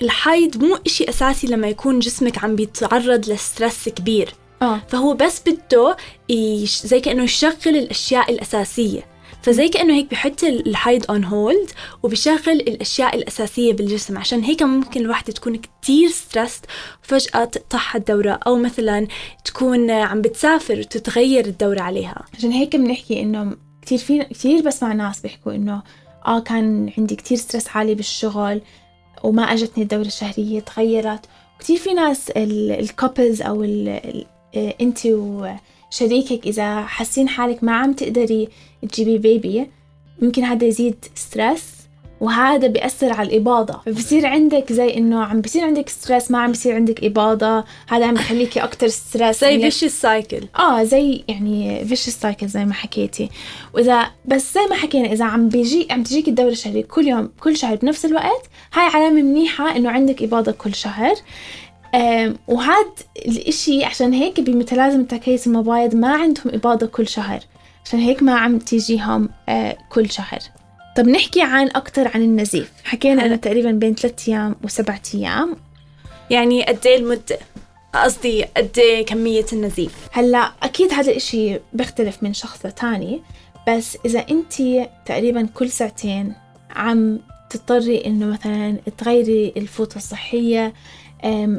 الحيض 0.02 0.64
مو 0.64 0.78
إشي 0.86 1.10
أساسي 1.10 1.48
لما 1.48 1.68
يكون 1.68 2.00
جسمك 2.00 2.44
عم 2.44 2.56
بيتعرض 2.56 3.30
ل 3.30 3.38
stress 3.38 3.90
كبير. 3.90 4.34
آه. 4.62 4.82
فهو 4.88 5.14
بس 5.14 5.42
بده 5.48 5.98
زي 6.84 7.00
كأنه 7.00 7.24
يشغل 7.24 7.56
الأشياء 7.68 8.32
الأساسية. 8.32 9.13
فزي 9.44 9.70
كأنه 9.70 9.94
هيك 9.94 10.12
بحط 10.12 10.44
الحيض 10.44 11.12
on 11.12 11.24
hold 11.24 11.70
وبشغل 12.04 12.50
الأشياء 12.50 13.16
الأساسية 13.16 13.74
بالجسم 13.74 14.18
عشان 14.18 14.44
هيك 14.44 14.64
ممكن 14.64 15.02
الواحدة 15.02 15.34
تكون 15.34 15.56
كتير 15.56 16.10
stress 16.10 16.62
وفجأة 17.04 17.46
تقطعها 17.46 17.98
الدورة 17.98 18.40
أو 18.48 18.58
مثلا 18.58 19.08
تكون 19.46 19.92
عم 19.92 20.22
بتسافر 20.22 20.80
وتتغير 20.80 21.46
الدورة 21.46 21.82
عليها. 21.82 22.26
عشان 22.38 22.52
هيك 22.52 22.76
بنحكي 22.76 23.22
إنه 23.22 23.56
كتير 23.82 23.98
في 23.98 24.24
كتير 24.24 24.62
بسمع 24.62 24.94
ناس 24.94 25.22
بيحكوا 25.22 25.54
إنه 25.54 25.82
آه 26.26 26.40
كان 26.40 26.92
عندي 26.98 27.16
كتير 27.16 27.38
stress 27.38 27.68
عالي 27.68 27.96
بالشغل 27.96 28.62
وما 29.24 29.44
أجتني 29.44 29.84
الدورة 29.84 30.06
الشهرية 30.06 30.60
تغيرت. 30.60 31.26
وكتير 31.56 31.78
في 31.78 31.94
ناس 31.94 32.30
ال 32.38 32.51
couples 32.51 33.42
أو 33.42 33.64
آه، 33.64 34.76
أنت 34.82 35.00
وشريكك 35.06 36.48
إذا 36.48 36.82
حاسين 36.82 37.30
حالك 37.30 37.64
ما 37.64 37.76
عم 37.76 37.94
تقدري 37.94 38.50
تجيبي 38.92 39.18
baby 39.18 39.68
ممكن 40.22 40.44
هذا 40.44 40.66
يزيد 40.66 41.06
stress 41.16 41.64
وهذا 42.22 42.68
بيأثر 42.68 43.14
على 43.14 43.30
الإباضة. 43.30 43.82
فبصير 43.86 44.26
عندك 44.26 44.74
زي 44.74 44.98
إنه 44.98 45.24
عم 45.24 45.42
بصير 45.42 45.64
عندك 45.64 45.90
stress 45.90 46.32
ما 46.32 46.38
عم 46.38 46.52
بصير 46.52 46.76
عندك 46.76 47.04
إباضة. 47.04 47.64
هذا 47.88 48.06
عم 48.06 48.14
بخليكي 48.14 48.60
أكتر 48.60 48.88
stress 48.88 49.42
زي 49.42 49.62
vicious 49.62 49.84
cycle 49.84 50.48
آه 50.60 50.84
زي 50.84 51.24
يعني 51.28 51.86
vicious 51.86 52.00
cycle 52.00 52.48
زي 52.48 52.66
ما 52.66 52.74
حكيتي. 52.74 53.30
وإذا 53.74 54.12
بس 54.26 54.54
زي 54.54 54.62
ما 54.70 54.76
حكينا 54.76 55.12
إذا 55.14 55.26
عم 55.26 55.50
بيجي 55.50 55.88
عم 55.92 56.04
تجيك 56.04 56.28
الدورة 56.28 56.52
الشهرية 56.52 56.84
كل 56.84 57.08
يوم 57.08 57.30
كل 57.40 57.58
شهر 57.58 57.76
بنفس 57.76 58.06
الوقت 58.06 58.50
هاي 58.74 58.86
علامة 58.86 59.22
منيحة 59.22 59.76
إنه 59.76 59.90
عندك 59.90 60.24
إباضة 60.24 60.52
كل 60.52 60.76
شهر. 60.76 61.16
وهاد 62.48 62.92
الإشي 63.26 63.84
عشان 63.84 64.14
هيك 64.14 64.40
بمتلازمة 64.40 65.04
تكيس 65.04 65.48
المبايض 65.48 65.96
ما 65.96 66.14
عندهم 66.14 66.54
إباضة 66.54 66.86
كل 66.86 67.08
شهر. 67.08 67.40
عشان 67.86 68.00
هيك 68.00 68.24
ما 68.24 68.38
عم 68.38 68.60
تيجيهم 68.60 69.30
آه، 69.50 69.78
كل 69.90 70.12
شهر. 70.12 70.40
طب 70.98 71.08
نحكي 71.08 71.42
عن 71.42 71.70
أكتر 71.76 72.08
عن 72.08 72.22
النزيف. 72.22 72.72
حكينا 72.84 73.26
أنه 73.26 73.36
تقريبا 73.36 73.72
بين 73.72 73.96
ثلاثة 73.96 74.32
أيام 74.32 74.56
وسبعة 74.64 75.02
أيام. 75.16 75.56
يعني 76.30 76.64
قد 76.64 76.88
إيه 76.88 76.98
المدة 76.98 77.40
قصدي 77.94 78.44
قد 78.44 78.80
إيه 78.80 79.06
كمية 79.06 79.46
النزيف؟ 79.54 79.96
هلأ 80.12 80.52
أكيد 80.64 80.94
هذا 80.94 81.12
الاشي 81.12 81.60
بيختلف 81.74 82.24
من 82.24 82.34
شخص 82.34 82.66
لتاني 82.66 83.22
بس 83.68 83.98
إذا 84.06 84.26
أنت 84.32 84.54
تقريبا 85.06 85.48
كل 85.54 85.70
ساعتين 85.70 86.34
عم 86.76 87.20
تضطري 87.50 88.06
إنه 88.06 88.26
مثلا 88.26 88.78
تغيري 88.98 89.54
الفوطة 89.58 89.96
الصحية 89.96 90.74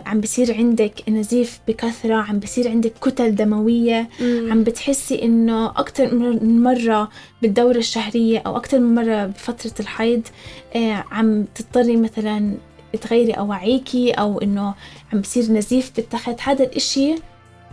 عم 0.07 0.21
بصير 0.21 0.55
عندك 0.57 1.09
نزيف 1.09 1.61
بكثرة 1.69 2.15
عم 2.15 2.39
بصير 2.39 2.69
عندك 2.69 2.93
كتل 3.01 3.35
دموية 3.35 4.09
عم 4.21 4.65
بتحسي 4.65 5.23
إنه 5.23 5.67
أكثر 5.67 6.15
من 6.15 6.63
مرة 6.63 7.09
بالدورة 7.43 7.79
الشهرية 7.79 8.39
أو 8.39 8.57
أكثر 8.57 8.79
من 8.79 8.95
مرة 8.95 9.27
بفترة 9.27 9.73
الحيض 9.81 10.23
آه، 10.77 11.05
عم 11.11 11.45
تضطري 11.55 11.97
مثلا 11.97 12.55
تغيري 13.01 13.33
أواعيكي 13.33 14.11
أو 14.11 14.41
إنه 14.41 14.75
عم 15.13 15.21
بصير 15.21 15.53
نزيف 15.53 15.93
بالتخت. 15.97 16.41
هذا 16.43 16.65
الإشي 16.65 17.15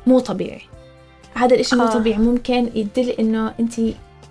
مو 0.08 0.20
طبيعي. 0.20 0.62
هذا 1.34 1.56
الإشي 1.56 1.76
مو 1.76 1.84
آه. 1.84 1.94
طبيعي. 1.94 2.20
ممكن 2.20 2.70
يدل 2.76 3.10
إنه 3.10 3.54
انت 3.60 3.74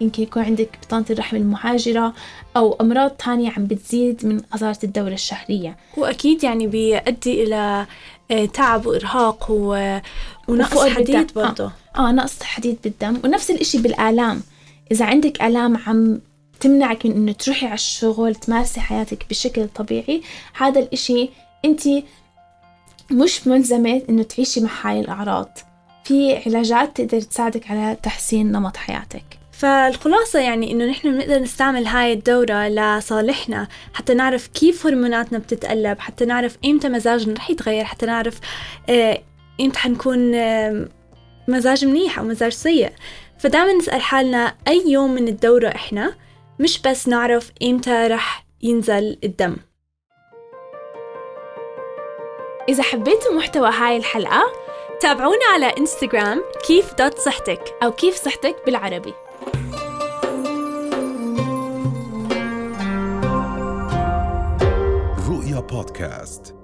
يمكن 0.01 0.23
يكون 0.23 0.43
عندك 0.43 0.79
بطانة 0.83 1.05
الرحم 1.11 1.37
المهاجرة 1.37 2.15
أو 2.57 2.77
أمراض 2.81 3.11
تانية 3.11 3.51
عم 3.51 3.67
بتزيد 3.67 4.27
من 4.27 4.41
خسارة 4.53 4.79
الدورة 4.85 5.13
الشهرية. 5.13 5.77
وأكيد 5.97 6.45
يعني 6.45 6.67
بيؤدي 6.67 7.43
إلى 7.43 7.87
آه، 8.31 8.45
تعب 8.45 8.87
وإرهاق 8.87 9.47
و... 9.51 9.99
ونقص 10.49 10.79
حديد 10.89 11.17
بالدم. 11.17 11.43
برضه. 11.43 11.73
آه 11.97 12.13
نقص 12.13 12.43
حديد 12.43 12.79
بالدم. 12.85 13.21
ونفس 13.25 13.51
الإشي 13.51 13.79
بالآلام. 13.79 14.43
إذا 14.93 15.05
عندك 15.05 15.43
آلام 15.43 15.77
عم 15.77 16.21
تمنعك 16.61 17.07
من 17.07 17.13
إنه 17.13 17.33
تروحي 17.33 17.67
على 17.67 17.75
الشغل 17.75 18.35
تمارسي 18.35 18.81
حياتك 18.81 19.27
بشكل 19.31 19.69
طبيعي 19.69 20.23
هذا 20.57 20.81
الإشي 20.81 21.31
أنت 21.65 21.83
مش 23.11 23.47
ملزمة 23.47 24.03
إنه 24.09 24.23
تعيشي 24.23 24.61
مع 24.61 24.71
هاي 24.83 25.01
الأعراض. 25.01 25.59
في 26.05 26.37
علاجات 26.47 26.97
تقدر 26.97 27.21
تساعدك 27.21 27.71
على 27.71 27.97
تحسين 28.03 28.53
نمط 28.53 28.77
حياتك. 28.77 29.40
فالخلاصة 29.61 30.39
يعني 30.39 30.73
إنه 30.73 30.85
نحن 30.85 31.13
بنقدر 31.13 31.39
نستعمل 31.39 31.87
هاي 31.87 32.13
الدورة 32.13 32.69
لصالحنا 32.69 33.69
حتى 33.95 34.15
نعرف 34.15 34.47
كيف 34.47 34.87
هرموناتنا 34.87 35.39
بتتقلب 35.39 35.99
حتى 35.99 36.25
نعرف 36.25 36.59
إمتى 36.65 36.89
مزاجنا 36.89 37.35
رح 37.35 37.51
يتغير 37.51 37.85
حتى 37.85 38.07
نعرف 38.07 38.41
إمتى 39.61 39.79
حنكون 39.79 40.35
آه، 40.35 40.89
مزاج 41.49 41.85
منيح 41.85 42.19
أو 42.19 42.25
مزاج 42.25 42.53
سيء. 42.53 42.93
فدائما 43.39 43.73
نسأل 43.73 44.01
حالنا 44.01 44.55
أي 44.69 44.85
يوم 44.87 45.15
من 45.15 45.29
الدورة 45.29 45.69
إحنا 45.69 46.15
مش 46.59 46.83
بس 46.83 47.09
نعرف 47.09 47.53
إمتى 47.63 48.07
رح 48.07 48.45
ينزل 48.63 49.19
الدم. 49.25 49.57
إذا 52.69 52.83
حبيتوا 52.83 53.35
محتوى 53.37 53.71
هاي 53.71 53.97
الحلقة 53.97 54.43
تابعونا 55.01 55.45
على 55.53 55.67
إنستغرام 55.79 56.43
كيف 56.67 56.95
دوت 56.95 57.19
صحتك 57.19 57.75
أو 57.83 57.93
كيف 57.93 58.15
صحتك 58.15 58.57
بالعربي. 58.67 59.15
رؤيا 65.61 65.69
بودكاست 65.69 66.55